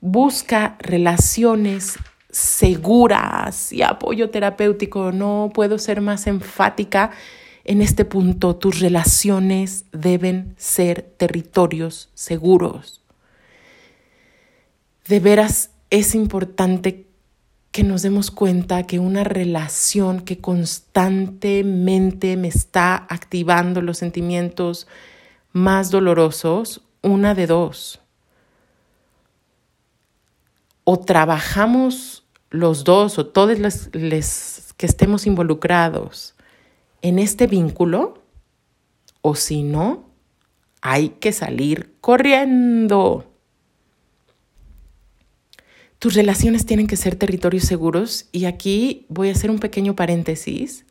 busca 0.00 0.76
relaciones 0.78 1.98
seguras 2.30 3.72
y 3.72 3.82
apoyo 3.82 4.30
terapéutico. 4.30 5.12
No 5.12 5.50
puedo 5.52 5.78
ser 5.78 6.00
más 6.00 6.26
enfática 6.26 7.10
en 7.64 7.82
este 7.82 8.04
punto. 8.04 8.56
Tus 8.56 8.80
relaciones 8.80 9.84
deben 9.92 10.54
ser 10.56 11.02
territorios 11.02 12.10
seguros. 12.14 13.02
De 15.06 15.20
veras 15.20 15.70
es 15.90 16.14
importante 16.14 17.06
que 17.72 17.82
nos 17.84 18.02
demos 18.02 18.30
cuenta 18.30 18.84
que 18.84 18.98
una 18.98 19.24
relación 19.24 20.20
que 20.20 20.38
constantemente 20.38 22.36
me 22.36 22.48
está 22.48 23.06
activando 23.08 23.80
los 23.80 23.98
sentimientos 23.98 24.88
más 25.52 25.90
dolorosos, 25.90 26.82
una 27.02 27.34
de 27.34 27.46
dos. 27.46 27.99
O 30.92 30.98
trabajamos 30.98 32.26
los 32.50 32.82
dos 32.82 33.16
o 33.20 33.24
todos 33.24 33.60
los 33.60 34.74
que 34.76 34.86
estemos 34.86 35.24
involucrados 35.24 36.34
en 37.00 37.20
este 37.20 37.46
vínculo, 37.46 38.24
o 39.22 39.36
si 39.36 39.62
no, 39.62 40.10
hay 40.82 41.10
que 41.10 41.30
salir 41.30 41.94
corriendo. 42.00 43.24
Tus 46.00 46.14
relaciones 46.14 46.66
tienen 46.66 46.88
que 46.88 46.96
ser 46.96 47.14
territorios 47.14 47.66
seguros 47.66 48.26
y 48.32 48.46
aquí 48.46 49.06
voy 49.08 49.28
a 49.28 49.32
hacer 49.32 49.52
un 49.52 49.60
pequeño 49.60 49.94
paréntesis 49.94 50.86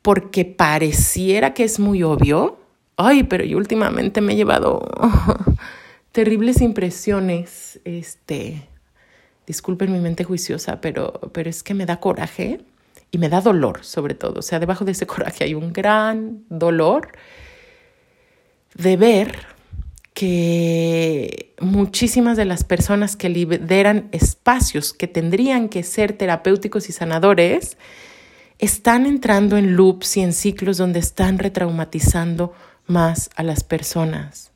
porque 0.00 0.44
pareciera 0.44 1.54
que 1.54 1.64
es 1.64 1.80
muy 1.80 2.04
obvio. 2.04 2.60
Ay, 2.96 3.24
pero 3.24 3.44
yo 3.44 3.58
últimamente 3.58 4.20
me 4.20 4.34
he 4.34 4.36
llevado 4.36 4.80
terribles 6.14 6.60
impresiones. 6.60 7.80
Este, 7.84 8.68
disculpen 9.46 9.92
mi 9.92 9.98
mente 9.98 10.22
juiciosa, 10.22 10.80
pero, 10.80 11.20
pero 11.32 11.50
es 11.50 11.62
que 11.64 11.74
me 11.74 11.86
da 11.86 11.98
coraje 11.98 12.60
y 13.10 13.18
me 13.18 13.28
da 13.28 13.40
dolor 13.40 13.84
sobre 13.84 14.14
todo. 14.14 14.38
O 14.38 14.42
sea, 14.42 14.60
debajo 14.60 14.84
de 14.84 14.92
ese 14.92 15.06
coraje 15.08 15.44
hay 15.44 15.54
un 15.54 15.72
gran 15.72 16.44
dolor 16.48 17.08
de 18.74 18.96
ver 18.96 19.38
que 20.14 21.52
muchísimas 21.60 22.36
de 22.36 22.44
las 22.44 22.62
personas 22.62 23.16
que 23.16 23.28
lideran 23.28 24.08
espacios 24.12 24.92
que 24.92 25.08
tendrían 25.08 25.68
que 25.68 25.82
ser 25.82 26.12
terapéuticos 26.12 26.88
y 26.88 26.92
sanadores 26.92 27.76
están 28.60 29.06
entrando 29.06 29.56
en 29.56 29.74
loops 29.74 30.16
y 30.16 30.20
en 30.20 30.32
ciclos 30.32 30.76
donde 30.76 31.00
están 31.00 31.40
retraumatizando 31.40 32.52
más 32.86 33.30
a 33.34 33.42
las 33.42 33.64
personas. 33.64 34.53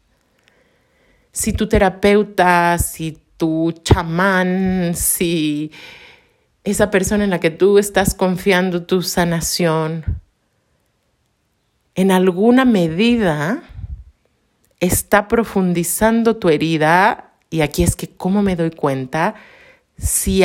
Si 1.32 1.52
tu 1.52 1.68
terapeuta, 1.68 2.78
si 2.78 3.18
tu 3.36 3.72
chamán, 3.82 4.92
si 4.94 5.70
esa 6.64 6.90
persona 6.90 7.24
en 7.24 7.30
la 7.30 7.40
que 7.40 7.50
tú 7.50 7.78
estás 7.78 8.14
confiando 8.14 8.84
tu 8.84 9.02
sanación, 9.02 10.04
en 11.94 12.10
alguna 12.10 12.64
medida 12.64 13.62
está 14.80 15.28
profundizando 15.28 16.36
tu 16.36 16.48
herida, 16.48 17.32
y 17.50 17.62
aquí 17.62 17.82
es 17.82 17.96
que 17.96 18.08
cómo 18.08 18.42
me 18.42 18.56
doy 18.56 18.70
cuenta, 18.70 19.34
si 19.96 20.42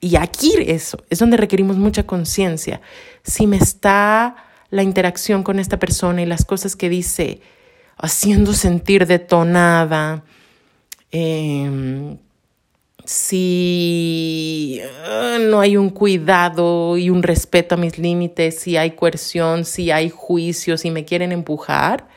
y 0.00 0.16
aquí 0.16 0.52
eso 0.66 0.98
es 1.10 1.18
donde 1.18 1.36
requerimos 1.36 1.76
mucha 1.76 2.04
conciencia, 2.04 2.80
si 3.22 3.46
me 3.46 3.56
está 3.56 4.36
la 4.70 4.82
interacción 4.82 5.42
con 5.42 5.58
esta 5.58 5.78
persona 5.78 6.22
y 6.22 6.26
las 6.26 6.44
cosas 6.44 6.76
que 6.76 6.88
dice 6.88 7.40
haciendo 7.96 8.52
sentir 8.52 9.06
detonada, 9.06 10.24
em, 11.10 12.18
si 13.04 14.80
ah, 15.06 15.38
no 15.40 15.60
hay 15.60 15.76
un 15.76 15.90
cuidado 15.90 16.96
y 16.96 17.10
un 17.10 17.22
respeto 17.22 17.74
a 17.74 17.78
mis 17.78 17.98
límites, 17.98 18.58
si 18.60 18.76
hay 18.76 18.92
coerción, 18.92 19.64
si 19.64 19.90
hay 19.90 20.10
juicio, 20.10 20.78
si 20.78 20.90
me 20.90 21.04
quieren 21.04 21.32
empujar, 21.32 22.08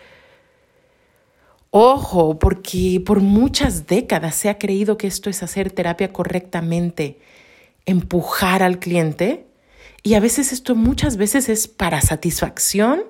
Ojo, 1.69 2.39
porque 2.39 3.01
por 3.05 3.19
muchas 3.19 3.87
décadas 3.87 4.35
se 4.35 4.49
ha 4.49 4.57
creído 4.57 4.97
que 4.97 5.07
esto 5.07 5.29
es 5.29 5.43
hacer 5.43 5.69
terapia 5.69 6.13
correctamente, 6.13 7.19
empujar 7.85 8.63
al 8.63 8.79
cliente, 8.79 9.45
y 10.01 10.13
a 10.13 10.19
veces 10.19 10.53
esto 10.53 10.75
muchas 10.75 11.17
veces 11.17 11.49
es 11.49 11.67
para 11.67 12.01
satisfacción 12.01 13.03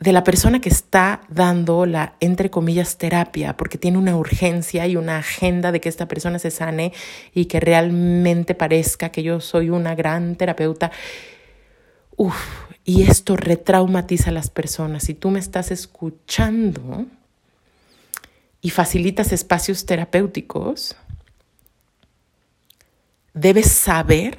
de 0.00 0.12
la 0.12 0.24
persona 0.24 0.62
que 0.62 0.70
está 0.70 1.20
dando 1.28 1.84
la, 1.84 2.14
entre 2.20 2.50
comillas, 2.50 2.96
terapia, 2.96 3.58
porque 3.58 3.76
tiene 3.76 3.98
una 3.98 4.16
urgencia 4.16 4.86
y 4.86 4.96
una 4.96 5.18
agenda 5.18 5.72
de 5.72 5.80
que 5.82 5.90
esta 5.90 6.08
persona 6.08 6.38
se 6.38 6.50
sane 6.50 6.94
y 7.34 7.44
que 7.44 7.60
realmente 7.60 8.54
parezca 8.54 9.10
que 9.10 9.22
yo 9.22 9.40
soy 9.40 9.68
una 9.68 9.94
gran 9.94 10.36
terapeuta. 10.36 10.90
Uf, 12.16 12.34
y 12.82 13.02
esto 13.02 13.36
retraumatiza 13.36 14.30
a 14.30 14.32
las 14.32 14.48
personas. 14.48 15.04
Si 15.04 15.12
tú 15.12 15.28
me 15.28 15.38
estás 15.38 15.70
escuchando 15.70 17.04
y 18.62 18.70
facilitas 18.70 19.32
espacios 19.32 19.84
terapéuticos, 19.84 20.96
debes 23.34 23.70
saber 23.70 24.38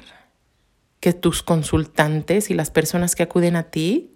que 0.98 1.12
tus 1.12 1.44
consultantes 1.44 2.50
y 2.50 2.54
las 2.54 2.72
personas 2.72 3.14
que 3.14 3.22
acuden 3.22 3.54
a 3.54 3.70
ti 3.70 4.11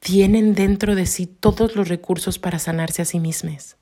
tienen 0.00 0.54
dentro 0.54 0.94
de 0.94 1.06
sí 1.06 1.26
todos 1.26 1.76
los 1.76 1.88
recursos 1.88 2.38
para 2.38 2.58
sanarse 2.58 3.02
a 3.02 3.04
sí 3.04 3.20
mismos. 3.20 3.76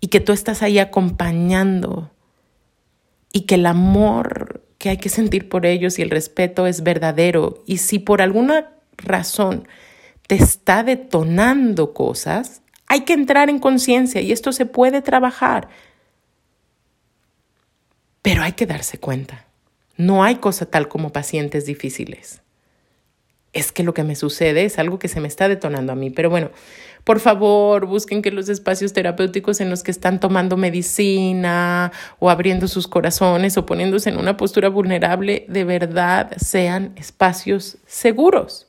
Y 0.00 0.08
que 0.08 0.20
tú 0.20 0.32
estás 0.32 0.62
ahí 0.62 0.78
acompañando 0.78 2.10
y 3.32 3.42
que 3.42 3.54
el 3.54 3.66
amor 3.66 4.64
que 4.78 4.90
hay 4.90 4.96
que 4.96 5.08
sentir 5.08 5.48
por 5.48 5.64
ellos 5.64 5.98
y 5.98 6.02
el 6.02 6.10
respeto 6.10 6.66
es 6.66 6.82
verdadero. 6.82 7.62
Y 7.66 7.78
si 7.78 7.98
por 7.98 8.20
alguna 8.20 8.72
razón 8.98 9.68
te 10.26 10.34
está 10.34 10.82
detonando 10.82 11.94
cosas, 11.94 12.62
hay 12.86 13.02
que 13.02 13.12
entrar 13.12 13.48
en 13.48 13.58
conciencia 13.58 14.20
y 14.20 14.32
esto 14.32 14.52
se 14.52 14.66
puede 14.66 15.00
trabajar. 15.00 15.68
Pero 18.22 18.42
hay 18.42 18.52
que 18.52 18.66
darse 18.66 18.98
cuenta. 18.98 19.46
No 19.96 20.24
hay 20.24 20.36
cosa 20.36 20.66
tal 20.66 20.88
como 20.88 21.12
pacientes 21.12 21.64
difíciles. 21.64 22.42
Es 23.52 23.70
que 23.70 23.82
lo 23.82 23.92
que 23.92 24.02
me 24.02 24.16
sucede 24.16 24.64
es 24.64 24.78
algo 24.78 24.98
que 24.98 25.08
se 25.08 25.20
me 25.20 25.28
está 25.28 25.48
detonando 25.48 25.92
a 25.92 25.96
mí. 25.96 26.10
Pero 26.10 26.30
bueno, 26.30 26.50
por 27.04 27.20
favor, 27.20 27.86
busquen 27.86 28.22
que 28.22 28.30
los 28.30 28.48
espacios 28.48 28.92
terapéuticos 28.92 29.60
en 29.60 29.70
los 29.70 29.82
que 29.82 29.90
están 29.90 30.20
tomando 30.20 30.56
medicina 30.56 31.92
o 32.18 32.30
abriendo 32.30 32.68
sus 32.68 32.86
corazones 32.86 33.58
o 33.58 33.66
poniéndose 33.66 34.10
en 34.10 34.18
una 34.18 34.36
postura 34.36 34.68
vulnerable 34.68 35.44
de 35.48 35.64
verdad 35.64 36.32
sean 36.38 36.92
espacios 36.96 37.78
seguros. 37.86 38.68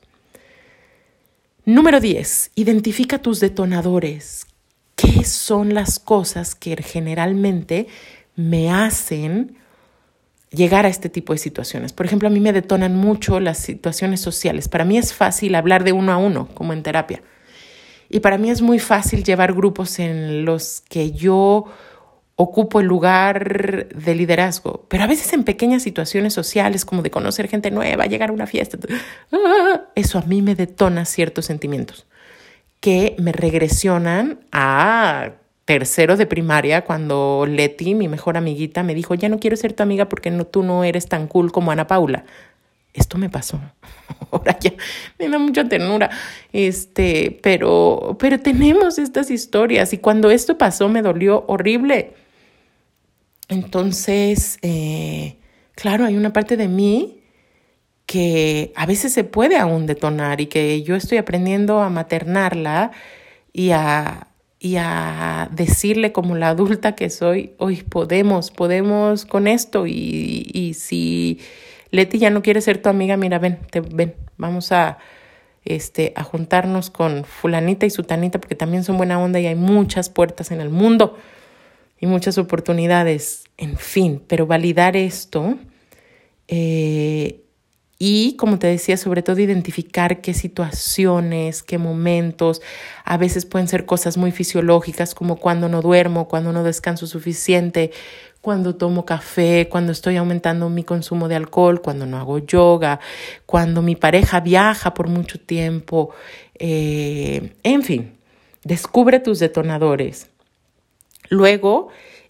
Número 1.64 2.00
10. 2.00 2.50
Identifica 2.56 3.22
tus 3.22 3.40
detonadores. 3.40 4.46
¿Qué 4.96 5.24
son 5.24 5.72
las 5.72 5.98
cosas 5.98 6.54
que 6.54 6.76
generalmente 6.76 7.86
me 8.36 8.70
hacen 8.70 9.56
llegar 10.54 10.86
a 10.86 10.88
este 10.88 11.08
tipo 11.08 11.32
de 11.32 11.38
situaciones? 11.38 11.92
Por 11.92 12.06
ejemplo, 12.06 12.28
a 12.28 12.30
mí 12.30 12.40
me 12.40 12.52
detonan 12.52 12.96
mucho 12.96 13.40
las 13.40 13.58
situaciones 13.58 14.20
sociales. 14.20 14.68
Para 14.68 14.84
mí 14.84 14.98
es 14.98 15.12
fácil 15.12 15.54
hablar 15.54 15.84
de 15.84 15.92
uno 15.92 16.12
a 16.12 16.16
uno, 16.16 16.48
como 16.54 16.72
en 16.72 16.82
terapia. 16.82 17.22
Y 18.08 18.20
para 18.20 18.38
mí 18.38 18.50
es 18.50 18.62
muy 18.62 18.78
fácil 18.78 19.24
llevar 19.24 19.52
grupos 19.52 19.98
en 19.98 20.44
los 20.44 20.82
que 20.88 21.12
yo 21.12 21.66
ocupo 22.36 22.80
el 22.80 22.86
lugar 22.86 23.88
de 23.88 24.14
liderazgo, 24.14 24.86
pero 24.88 25.04
a 25.04 25.06
veces 25.06 25.32
en 25.32 25.44
pequeñas 25.44 25.82
situaciones 25.82 26.34
sociales 26.34 26.84
como 26.84 27.02
de 27.02 27.10
conocer 27.10 27.48
gente 27.48 27.70
nueva, 27.70 28.06
llegar 28.06 28.30
a 28.30 28.32
una 28.32 28.46
fiesta, 28.46 28.76
eso 29.94 30.18
a 30.18 30.22
mí 30.22 30.42
me 30.42 30.54
detona 30.54 31.04
ciertos 31.04 31.46
sentimientos 31.46 32.06
que 32.80 33.14
me 33.18 33.32
regresionan 33.32 34.40
a 34.52 35.32
tercero 35.64 36.16
de 36.16 36.26
primaria 36.26 36.84
cuando 36.84 37.46
Leti, 37.48 37.94
mi 37.94 38.08
mejor 38.08 38.36
amiguita, 38.36 38.82
me 38.82 38.94
dijo, 38.94 39.14
ya 39.14 39.28
no 39.28 39.38
quiero 39.38 39.56
ser 39.56 39.72
tu 39.72 39.82
amiga 39.82 40.08
porque 40.08 40.30
no, 40.30 40.44
tú 40.44 40.62
no 40.62 40.84
eres 40.84 41.08
tan 41.08 41.26
cool 41.26 41.52
como 41.52 41.70
Ana 41.70 41.86
Paula 41.86 42.24
esto 42.94 43.18
me 43.18 43.28
pasó. 43.28 43.60
Ahora 44.30 44.56
ya 44.58 44.72
me 45.18 45.28
da 45.28 45.38
mucha 45.38 45.68
ternura. 45.68 46.08
Este, 46.52 47.38
pero, 47.42 48.16
pero 48.18 48.38
tenemos 48.38 48.98
estas 48.98 49.30
historias 49.30 49.92
y 49.92 49.98
cuando 49.98 50.30
esto 50.30 50.56
pasó 50.56 50.88
me 50.88 51.02
dolió 51.02 51.44
horrible. 51.48 52.14
Entonces, 53.48 54.58
eh, 54.62 55.36
claro, 55.74 56.06
hay 56.06 56.16
una 56.16 56.32
parte 56.32 56.56
de 56.56 56.68
mí 56.68 57.20
que 58.06 58.72
a 58.76 58.86
veces 58.86 59.12
se 59.12 59.24
puede 59.24 59.58
aún 59.58 59.86
detonar 59.86 60.40
y 60.40 60.46
que 60.46 60.82
yo 60.82 60.94
estoy 60.94 61.18
aprendiendo 61.18 61.80
a 61.80 61.90
maternarla 61.90 62.92
y 63.52 63.70
a, 63.70 64.28
y 64.64 64.78
a 64.78 65.50
decirle 65.52 66.12
como 66.12 66.36
la 66.36 66.48
adulta 66.48 66.94
que 66.94 67.10
soy, 67.10 67.52
hoy 67.58 67.82
podemos, 67.82 68.50
podemos 68.50 69.26
con 69.26 69.46
esto 69.46 69.86
y, 69.86 70.50
y 70.54 70.72
si 70.72 71.38
Leti 71.90 72.18
ya 72.18 72.30
no 72.30 72.40
quiere 72.40 72.62
ser 72.62 72.80
tu 72.80 72.88
amiga, 72.88 73.18
mira, 73.18 73.38
ven, 73.38 73.58
te, 73.70 73.82
ven, 73.82 74.14
vamos 74.38 74.72
a, 74.72 74.96
este, 75.66 76.14
a 76.16 76.24
juntarnos 76.24 76.88
con 76.88 77.26
fulanita 77.26 77.84
y 77.84 77.90
sutanita 77.90 78.40
porque 78.40 78.54
también 78.54 78.84
son 78.84 78.96
buena 78.96 79.20
onda 79.20 79.38
y 79.38 79.44
hay 79.46 79.54
muchas 79.54 80.08
puertas 80.08 80.50
en 80.50 80.62
el 80.62 80.70
mundo 80.70 81.18
y 82.00 82.06
muchas 82.06 82.38
oportunidades, 82.38 83.44
en 83.58 83.76
fin, 83.76 84.22
pero 84.26 84.46
validar 84.46 84.96
esto 84.96 85.58
eh, 86.48 87.43
y, 87.98 88.36
como 88.36 88.58
te 88.58 88.66
decía, 88.66 88.96
sobre 88.96 89.22
todo 89.22 89.40
identificar 89.40 90.20
qué 90.20 90.34
situaciones, 90.34 91.62
qué 91.62 91.78
momentos, 91.78 92.60
a 93.04 93.16
veces 93.16 93.46
pueden 93.46 93.68
ser 93.68 93.86
cosas 93.86 94.16
muy 94.16 94.32
fisiológicas 94.32 95.14
como 95.14 95.36
cuando 95.36 95.68
no 95.68 95.80
duermo, 95.80 96.26
cuando 96.26 96.52
no 96.52 96.64
descanso 96.64 97.06
suficiente, 97.06 97.92
cuando 98.40 98.74
tomo 98.74 99.06
café, 99.06 99.68
cuando 99.70 99.92
estoy 99.92 100.16
aumentando 100.16 100.68
mi 100.68 100.84
consumo 100.84 101.28
de 101.28 101.36
alcohol, 101.36 101.80
cuando 101.80 102.04
no 102.04 102.18
hago 102.18 102.38
yoga, 102.40 103.00
cuando 103.46 103.80
mi 103.80 103.96
pareja 103.96 104.40
viaja 104.40 104.92
por 104.92 105.08
mucho 105.08 105.40
tiempo, 105.40 106.10
eh, 106.56 107.54
en 107.62 107.82
fin, 107.82 108.18
descubre 108.62 109.20
tus 109.20 109.38
detonadores. 109.38 110.28
Luego, 111.30 111.88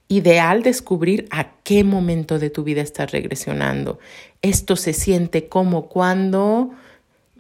ideal 0.09 0.63
descubrir 0.63 1.27
a 1.31 1.53
qué 1.63 1.85
momento 1.85 2.39
de 2.39 2.51
tu 2.51 2.65
vida 2.65 2.83
estás 2.83 3.11
regresionando. 3.11 3.99
Esto 4.43 4.77
se 4.77 4.93
siente 4.93 5.49
como 5.49 5.89
cuando 5.89 6.71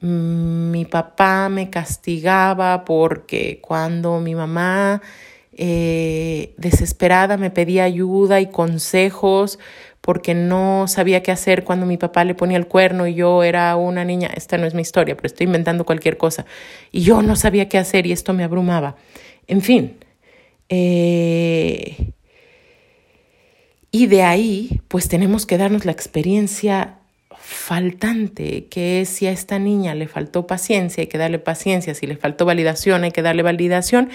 mm, 0.00 0.70
mi 0.70 0.84
papá 0.84 1.48
me 1.48 1.70
castigaba 1.70 2.84
porque 2.84 3.60
cuando 3.60 4.20
mi 4.20 4.34
mamá 4.34 5.02
eh, 5.56 6.54
desesperada 6.56 7.36
me 7.36 7.50
pedía 7.50 7.84
ayuda 7.84 8.40
y 8.40 8.46
consejos 8.46 9.58
porque 10.00 10.34
no 10.34 10.86
sabía 10.86 11.22
qué 11.22 11.32
hacer 11.32 11.64
cuando 11.64 11.86
mi 11.86 11.96
papá 11.96 12.24
le 12.24 12.34
ponía 12.34 12.58
el 12.58 12.66
cuerno 12.66 13.06
y 13.06 13.14
yo 13.14 13.42
era 13.42 13.74
una 13.76 14.04
niña, 14.04 14.30
esta 14.34 14.58
no 14.58 14.66
es 14.66 14.74
mi 14.74 14.82
historia, 14.82 15.16
pero 15.16 15.26
estoy 15.26 15.46
inventando 15.46 15.86
cualquier 15.86 16.18
cosa, 16.18 16.44
y 16.92 17.00
yo 17.00 17.22
no 17.22 17.36
sabía 17.36 17.70
qué 17.70 17.78
hacer 17.78 18.06
y 18.06 18.12
esto 18.12 18.34
me 18.34 18.44
abrumaba. 18.44 18.96
En 19.46 19.62
fin, 19.62 19.96
eh, 20.68 22.12
y 23.94 24.08
de 24.08 24.24
ahí, 24.24 24.82
pues 24.88 25.06
tenemos 25.06 25.46
que 25.46 25.56
darnos 25.56 25.84
la 25.84 25.92
experiencia 25.92 26.98
faltante, 27.38 28.66
que 28.66 29.00
es 29.00 29.08
si 29.08 29.28
a 29.28 29.30
esta 29.30 29.60
niña 29.60 29.94
le 29.94 30.08
faltó 30.08 30.48
paciencia, 30.48 31.02
hay 31.02 31.06
que 31.06 31.16
darle 31.16 31.38
paciencia, 31.38 31.94
si 31.94 32.08
le 32.08 32.16
faltó 32.16 32.44
validación, 32.44 33.04
hay 33.04 33.12
que 33.12 33.22
darle 33.22 33.44
validación. 33.44 34.10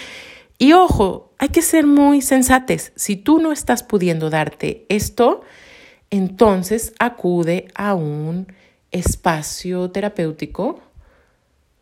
Y 0.57 0.73
ojo, 0.73 1.31
hay 1.37 1.47
que 1.47 1.61
ser 1.61 1.87
muy 1.87 2.21
sensates. 2.21 2.91
Si 2.97 3.15
tú 3.15 3.39
no 3.39 3.53
estás 3.53 3.83
pudiendo 3.83 4.29
darte 4.29 4.85
esto, 4.89 5.43
entonces 6.09 6.91
acude 6.99 7.69
a 7.73 7.95
un 7.95 8.47
espacio 8.91 9.91
terapéutico 9.91 10.81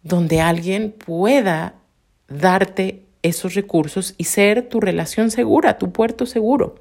donde 0.04 0.40
alguien 0.40 0.92
pueda 0.92 1.74
darte 2.28 3.08
esos 3.24 3.56
recursos 3.56 4.14
y 4.20 4.26
ser 4.26 4.70
tu 4.70 4.82
relación 4.82 5.32
segura, 5.32 5.80
tu 5.80 5.92
puerto 5.92 6.28
seguro. 6.28 6.76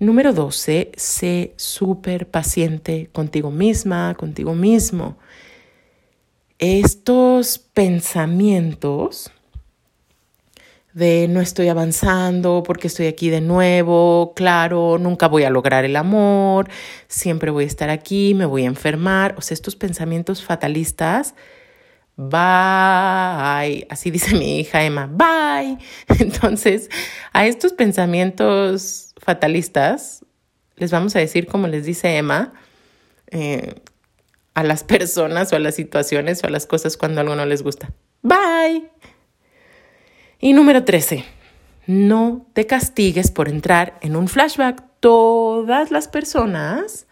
Número 0.00 0.32
12, 0.32 0.92
sé 0.96 1.54
súper 1.56 2.28
paciente 2.28 3.08
contigo 3.12 3.50
misma, 3.50 4.14
contigo 4.14 4.54
mismo. 4.54 5.18
Estos 6.60 7.58
pensamientos 7.58 9.32
de 10.92 11.26
no 11.28 11.40
estoy 11.40 11.66
avanzando 11.66 12.62
porque 12.64 12.86
estoy 12.86 13.06
aquí 13.06 13.28
de 13.28 13.40
nuevo, 13.40 14.34
claro, 14.36 14.98
nunca 14.98 15.26
voy 15.26 15.42
a 15.42 15.50
lograr 15.50 15.84
el 15.84 15.96
amor, 15.96 16.68
siempre 17.08 17.50
voy 17.50 17.64
a 17.64 17.66
estar 17.66 17.90
aquí, 17.90 18.34
me 18.34 18.46
voy 18.46 18.62
a 18.62 18.66
enfermar, 18.66 19.34
o 19.36 19.40
sea, 19.40 19.54
estos 19.54 19.74
pensamientos 19.74 20.44
fatalistas, 20.44 21.34
bye, 22.16 23.86
así 23.90 24.10
dice 24.12 24.36
mi 24.36 24.60
hija 24.60 24.84
Emma, 24.84 25.06
bye. 25.06 25.78
Entonces, 26.20 26.88
a 27.32 27.46
estos 27.46 27.72
pensamientos 27.72 29.07
fatalistas, 29.18 30.24
les 30.76 30.90
vamos 30.90 31.14
a 31.16 31.18
decir, 31.18 31.46
como 31.46 31.66
les 31.66 31.84
dice 31.84 32.16
Emma, 32.16 32.54
eh, 33.30 33.74
a 34.54 34.62
las 34.62 34.84
personas 34.84 35.52
o 35.52 35.56
a 35.56 35.58
las 35.58 35.74
situaciones 35.74 36.42
o 36.42 36.46
a 36.46 36.50
las 36.50 36.66
cosas 36.66 36.96
cuando 36.96 37.20
algo 37.20 37.36
no 37.36 37.46
les 37.46 37.62
gusta. 37.62 37.92
Bye. 38.22 38.90
Y 40.40 40.52
número 40.52 40.84
13, 40.84 41.24
no 41.86 42.46
te 42.52 42.66
castigues 42.66 43.30
por 43.30 43.48
entrar 43.48 43.98
en 44.02 44.16
un 44.16 44.28
flashback. 44.28 44.84
Todas 45.00 45.90
las 45.90 46.08
personas, 46.08 47.06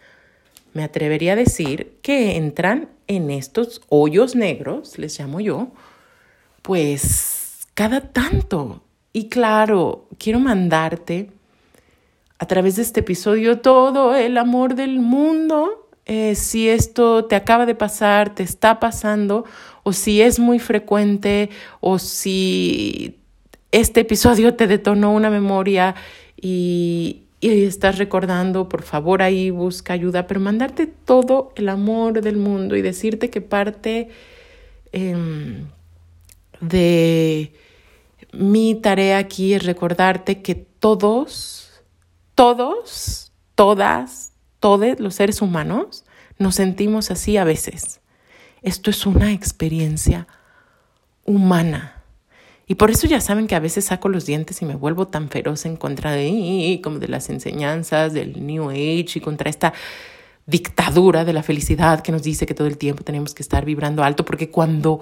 me 0.73 0.83
atrevería 0.83 1.33
a 1.33 1.37
decir, 1.37 1.97
que 2.01 2.35
entran 2.35 2.89
en 3.07 3.31
estos 3.31 3.81
hoyos 3.89 4.35
negros, 4.35 4.97
les 4.97 5.17
llamo 5.17 5.39
yo, 5.39 5.71
pues 6.61 7.67
cada 7.73 8.01
tanto. 8.01 8.83
Y 9.13 9.29
claro, 9.29 10.09
quiero 10.17 10.39
mandarte 10.39 11.31
a 12.39 12.45
través 12.45 12.75
de 12.75 12.83
este 12.83 12.99
episodio 12.99 13.59
todo 13.59 14.15
el 14.15 14.37
amor 14.37 14.75
del 14.75 14.99
mundo. 14.99 15.89
Eh, 16.05 16.35
si 16.35 16.69
esto 16.69 17.25
te 17.25 17.35
acaba 17.35 17.65
de 17.65 17.75
pasar, 17.75 18.33
te 18.33 18.43
está 18.43 18.79
pasando, 18.79 19.45
o 19.83 19.91
si 19.91 20.21
es 20.21 20.39
muy 20.39 20.59
frecuente, 20.59 21.49
o 21.81 21.99
si 21.99 23.17
este 23.71 24.01
episodio 24.01 24.55
te 24.55 24.67
detonó 24.67 25.13
una 25.13 25.29
memoria 25.29 25.95
y, 26.39 27.23
y 27.41 27.63
estás 27.63 27.97
recordando, 27.97 28.69
por 28.69 28.83
favor 28.83 29.21
ahí 29.21 29.49
busca 29.49 29.93
ayuda, 29.93 30.27
pero 30.27 30.39
mandarte 30.39 30.87
todo 30.87 31.51
el 31.55 31.69
amor 31.69 32.21
del 32.21 32.37
mundo 32.37 32.75
y 32.75 32.81
decirte 32.81 33.29
que 33.29 33.41
parte 33.41 34.09
em, 34.91 35.65
de 36.61 37.51
mi 38.31 38.75
tarea 38.75 39.17
aquí 39.17 39.53
es 39.53 39.65
recordarte 39.65 40.41
que 40.41 40.55
todos 40.55 41.66
todos, 42.37 43.33
todas, 43.55 44.31
todos 44.59 44.99
los 44.99 45.15
seres 45.15 45.41
humanos 45.41 46.05
nos 46.37 46.53
sentimos 46.53 47.09
así 47.09 47.35
a 47.35 47.43
veces. 47.43 47.99
Esto 48.61 48.91
es 48.91 49.07
una 49.07 49.31
experiencia 49.33 50.27
humana. 51.25 52.03
Y 52.67 52.75
por 52.75 52.91
eso 52.91 53.07
ya 53.07 53.21
saben 53.21 53.47
que 53.47 53.55
a 53.55 53.59
veces 53.59 53.85
saco 53.85 54.07
los 54.07 54.27
dientes 54.27 54.61
y 54.61 54.65
me 54.65 54.75
vuelvo 54.75 55.07
tan 55.07 55.29
feroz 55.29 55.65
en 55.65 55.77
contra 55.77 56.11
de, 56.11 56.79
como 56.83 56.99
de 56.99 57.07
las 57.07 57.31
enseñanzas 57.31 58.13
del 58.13 58.45
New 58.45 58.69
Age 58.69 59.13
y 59.15 59.19
contra 59.19 59.49
esta 59.49 59.73
dictadura 60.45 61.25
de 61.25 61.33
la 61.33 61.41
felicidad 61.41 62.01
que 62.01 62.11
nos 62.11 62.21
dice 62.21 62.45
que 62.45 62.53
todo 62.53 62.67
el 62.67 62.77
tiempo 62.77 63.03
tenemos 63.03 63.33
que 63.33 63.41
estar 63.41 63.65
vibrando 63.65 64.03
alto, 64.03 64.25
porque 64.25 64.51
cuando 64.51 64.99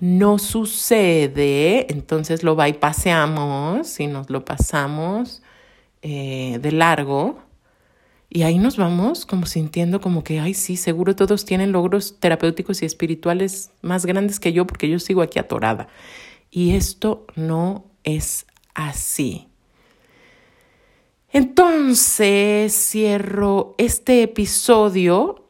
no 0.00 0.40
sucede, 0.40 1.86
entonces 1.92 2.42
lo 2.42 2.56
bypassamos 2.56 4.00
y 4.00 4.08
nos 4.08 4.28
lo 4.28 4.44
pasamos 4.44 5.40
eh, 6.06 6.58
de 6.60 6.70
largo 6.70 7.38
y 8.28 8.42
ahí 8.42 8.58
nos 8.58 8.76
vamos 8.76 9.24
como 9.26 9.46
sintiendo 9.46 10.00
como 10.00 10.22
que, 10.22 10.38
ay, 10.38 10.52
sí, 10.54 10.76
seguro 10.76 11.16
todos 11.16 11.44
tienen 11.44 11.72
logros 11.72 12.18
terapéuticos 12.20 12.82
y 12.82 12.84
espirituales 12.84 13.70
más 13.80 14.04
grandes 14.04 14.38
que 14.38 14.52
yo 14.52 14.66
porque 14.66 14.88
yo 14.88 14.98
sigo 14.98 15.22
aquí 15.22 15.38
atorada. 15.38 15.88
Y 16.50 16.74
esto 16.74 17.26
no 17.36 17.86
es 18.02 18.46
así. 18.74 19.46
Entonces 21.30 22.74
cierro 22.74 23.74
este 23.78 24.24
episodio 24.24 25.43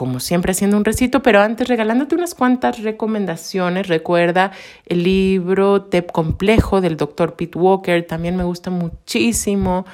como 0.00 0.18
siempre 0.18 0.52
haciendo 0.52 0.78
un 0.78 0.86
recito, 0.86 1.22
pero 1.22 1.42
antes 1.42 1.68
regalándote 1.68 2.14
unas 2.14 2.34
cuantas 2.34 2.82
recomendaciones. 2.82 3.86
Recuerda 3.86 4.50
el 4.86 5.02
libro 5.02 5.82
TEP 5.82 6.10
Complejo 6.10 6.80
del 6.80 6.96
doctor 6.96 7.36
Pete 7.36 7.58
Walker, 7.58 8.06
también 8.06 8.34
me 8.34 8.44
gusta 8.44 8.70
muchísimo. 8.70 9.84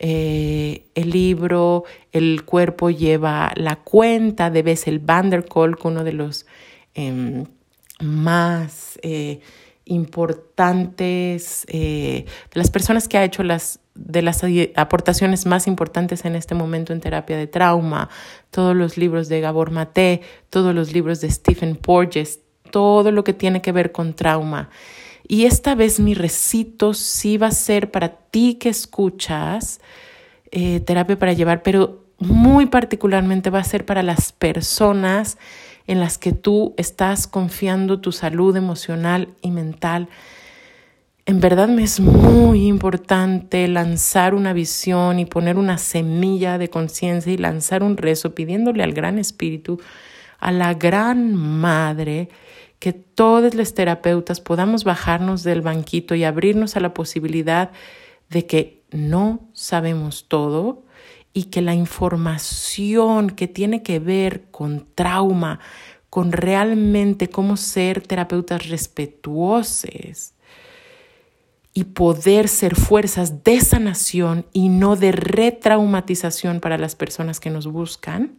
Eh, 0.00 0.86
el 0.96 1.10
libro 1.10 1.84
El 2.10 2.44
cuerpo 2.44 2.90
lleva 2.90 3.52
la 3.54 3.76
cuenta 3.76 4.50
de 4.50 4.64
Bessel 4.64 4.98
van 4.98 5.30
der 5.30 5.44
Kolk, 5.44 5.84
uno 5.84 6.02
de 6.02 6.12
los 6.12 6.44
em, 6.94 7.44
más 8.00 8.98
eh, 9.04 9.38
importantes, 9.84 11.64
eh, 11.68 12.26
las 12.52 12.70
personas 12.70 13.08
que 13.08 13.18
ha 13.18 13.24
hecho 13.24 13.42
las 13.42 13.80
de 13.94 14.22
las 14.22 14.42
aportaciones 14.76 15.44
más 15.44 15.66
importantes 15.66 16.24
en 16.24 16.34
este 16.34 16.54
momento 16.54 16.92
en 16.94 17.00
terapia 17.00 17.36
de 17.36 17.46
trauma, 17.46 18.08
todos 18.50 18.74
los 18.74 18.96
libros 18.96 19.28
de 19.28 19.40
Gabor 19.40 19.70
Mate, 19.70 20.22
todos 20.48 20.74
los 20.74 20.94
libros 20.94 21.20
de 21.20 21.30
Stephen 21.30 21.76
Porges, 21.76 22.40
todo 22.70 23.10
lo 23.10 23.22
que 23.22 23.34
tiene 23.34 23.60
que 23.60 23.72
ver 23.72 23.92
con 23.92 24.14
trauma. 24.14 24.70
Y 25.28 25.44
esta 25.44 25.74
vez 25.74 26.00
mi 26.00 26.14
recito 26.14 26.94
sí 26.94 27.36
va 27.36 27.48
a 27.48 27.52
ser 27.52 27.90
para 27.90 28.08
ti 28.08 28.54
que 28.54 28.70
escuchas 28.70 29.80
eh, 30.50 30.80
terapia 30.80 31.18
para 31.18 31.32
llevar, 31.32 31.62
pero 31.62 32.04
muy 32.18 32.66
particularmente 32.66 33.50
va 33.50 33.58
a 33.58 33.64
ser 33.64 33.84
para 33.84 34.02
las 34.02 34.32
personas 34.32 35.38
en 35.86 36.00
las 36.00 36.18
que 36.18 36.32
tú 36.32 36.74
estás 36.76 37.26
confiando 37.26 38.00
tu 38.00 38.12
salud 38.12 38.56
emocional 38.56 39.28
y 39.42 39.50
mental. 39.50 40.08
En 41.24 41.40
verdad 41.40 41.68
me 41.68 41.84
es 41.84 42.00
muy 42.00 42.66
importante 42.66 43.68
lanzar 43.68 44.34
una 44.34 44.52
visión 44.52 45.18
y 45.18 45.24
poner 45.24 45.56
una 45.56 45.78
semilla 45.78 46.58
de 46.58 46.68
conciencia 46.68 47.32
y 47.32 47.36
lanzar 47.36 47.82
un 47.82 47.96
rezo 47.96 48.34
pidiéndole 48.34 48.82
al 48.82 48.92
Gran 48.92 49.18
Espíritu, 49.18 49.80
a 50.40 50.50
la 50.50 50.74
Gran 50.74 51.34
Madre, 51.36 52.28
que 52.80 52.92
todos 52.92 53.54
los 53.54 53.74
terapeutas 53.74 54.40
podamos 54.40 54.82
bajarnos 54.82 55.44
del 55.44 55.60
banquito 55.60 56.16
y 56.16 56.24
abrirnos 56.24 56.76
a 56.76 56.80
la 56.80 56.92
posibilidad 56.92 57.70
de 58.28 58.46
que 58.46 58.82
no 58.90 59.48
sabemos 59.52 60.26
todo 60.26 60.82
y 61.32 61.44
que 61.44 61.62
la 61.62 61.74
información 61.74 63.30
que 63.30 63.48
tiene 63.48 63.82
que 63.82 63.98
ver 63.98 64.44
con 64.50 64.86
trauma, 64.94 65.60
con 66.10 66.32
realmente 66.32 67.30
cómo 67.30 67.56
ser 67.56 68.02
terapeutas 68.02 68.68
respetuosos 68.68 70.34
y 71.74 71.84
poder 71.84 72.48
ser 72.48 72.76
fuerzas 72.76 73.44
de 73.44 73.60
sanación 73.60 74.44
y 74.52 74.68
no 74.68 74.96
de 74.96 75.12
retraumatización 75.12 76.60
para 76.60 76.76
las 76.76 76.94
personas 76.94 77.40
que 77.40 77.48
nos 77.48 77.66
buscan, 77.66 78.36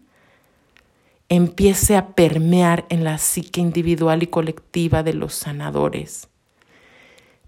empiece 1.30 1.98
a 1.98 2.10
permear 2.10 2.86
en 2.90 3.04
la 3.04 3.18
psique 3.18 3.60
individual 3.60 4.22
y 4.22 4.28
colectiva 4.28 5.02
de 5.02 5.16
los 5.16 5.34
sanadores. 5.34 6.28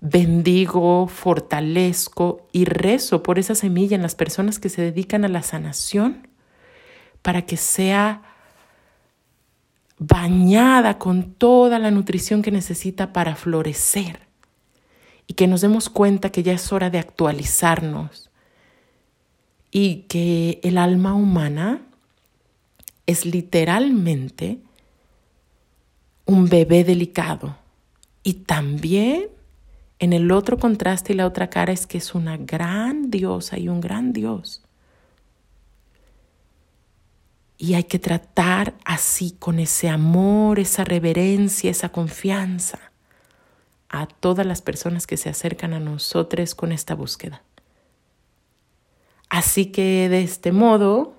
Bendigo, 0.02 1.08
fortalezco 1.08 2.48
y 2.52 2.66
rezo 2.66 3.24
por 3.24 3.39
esa 3.39 3.56
semilla 3.56 3.96
en 3.96 4.02
las 4.02 4.16
personas 4.16 4.60
que 4.60 4.70
se 4.70 4.82
dedican 4.82 5.26
a 5.26 5.30
la 5.30 5.41
sanación 5.41 6.28
para 7.22 7.43
que 7.43 7.58
sea 7.58 8.22
bañada 9.98 11.00
con 11.00 11.34
toda 11.34 11.80
la 11.80 11.91
nutrición 11.91 12.41
que 12.41 12.52
necesita 12.52 13.14
para 13.14 13.36
florecer 13.36 14.20
y 15.28 15.34
que 15.34 15.48
nos 15.48 15.62
demos 15.62 15.89
cuenta 15.89 16.30
que 16.30 16.43
ya 16.43 16.54
es 16.54 16.72
hora 16.72 16.89
de 16.89 17.00
actualizarnos 17.00 18.30
y 19.72 20.06
que 20.08 20.60
el 20.64 20.78
alma 20.78 21.14
humana 21.14 21.82
es 23.08 23.26
literalmente 23.26 24.60
un 26.26 26.48
bebé 26.48 26.84
delicado. 26.84 27.58
Y 28.24 28.34
también 28.34 29.28
en 30.00 30.14
el 30.14 30.32
otro 30.32 30.58
contraste 30.58 31.14
y 31.14 31.16
la 31.16 31.26
otra 31.26 31.50
cara 31.50 31.72
es 31.72 31.88
que 31.88 31.98
es 31.98 32.16
una 32.16 32.38
gran 32.38 33.10
diosa 33.10 33.58
y 33.58 33.70
un 33.70 33.82
gran 33.82 34.14
dios. 34.14 34.62
Y 37.58 37.76
hay 37.76 37.86
que 37.86 38.00
tratar 38.00 38.76
así 38.84 39.36
con 39.39 39.60
ese 39.60 39.88
amor, 39.88 40.60
esa 40.60 40.84
reverencia, 40.84 41.72
esa 41.72 41.89
confianza 41.89 42.91
a 43.88 44.08
todas 44.08 44.46
las 44.46 44.62
personas 44.62 45.08
que 45.08 45.16
se 45.16 45.30
acercan 45.30 45.74
a 45.74 45.80
nosotros 45.80 46.54
con 46.54 46.74
esta 46.74 46.96
búsqueda. 46.96 47.43
Así 49.30 49.68
que 49.68 50.10
de 50.10 50.22
este 50.22 50.52
modo 50.52 51.16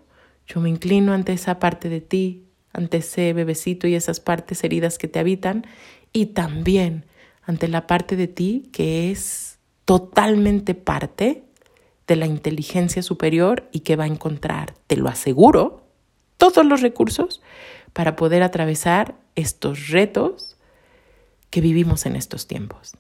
yo 0.47 0.61
me 0.61 0.69
inclino 0.69 1.13
ante 1.13 1.33
esa 1.33 1.59
parte 1.59 1.89
de 1.89 2.03
ti, 2.03 2.45
ante 2.73 2.99
ese 2.99 3.33
bebecito 3.33 3.87
y 3.87 3.95
esas 3.95 4.21
partes 4.21 4.63
heridas 4.63 4.99
que 4.99 5.09
te 5.09 5.19
habitan 5.19 5.67
y 6.13 6.27
también 6.27 7.07
ante 7.47 7.69
la 7.69 7.87
parte 7.87 8.17
de 8.17 8.27
ti 8.29 8.69
que 8.73 9.11
es 9.11 9.59
totalmente 9.85 10.75
parte 10.75 11.45
de 12.07 12.17
la 12.17 12.27
inteligencia 12.27 13.03
superior 13.03 13.69
y 13.73 13.81
que 13.81 13.97
va 13.97 14.05
a 14.05 14.09
encontrar, 14.09 14.75
te 14.87 14.97
lo 14.97 15.09
aseguro, 15.09 15.85
todos 16.37 16.67
los 16.67 16.83
recursos 16.83 17.41
para 17.93 18.17
poder 18.17 18.43
atravesar 18.43 19.17
estos 19.37 19.89
retos 19.89 20.57
que 21.51 21.61
vivimos 21.61 22.05
en 22.05 22.17
estos 22.17 22.47
tiempos. 22.47 22.95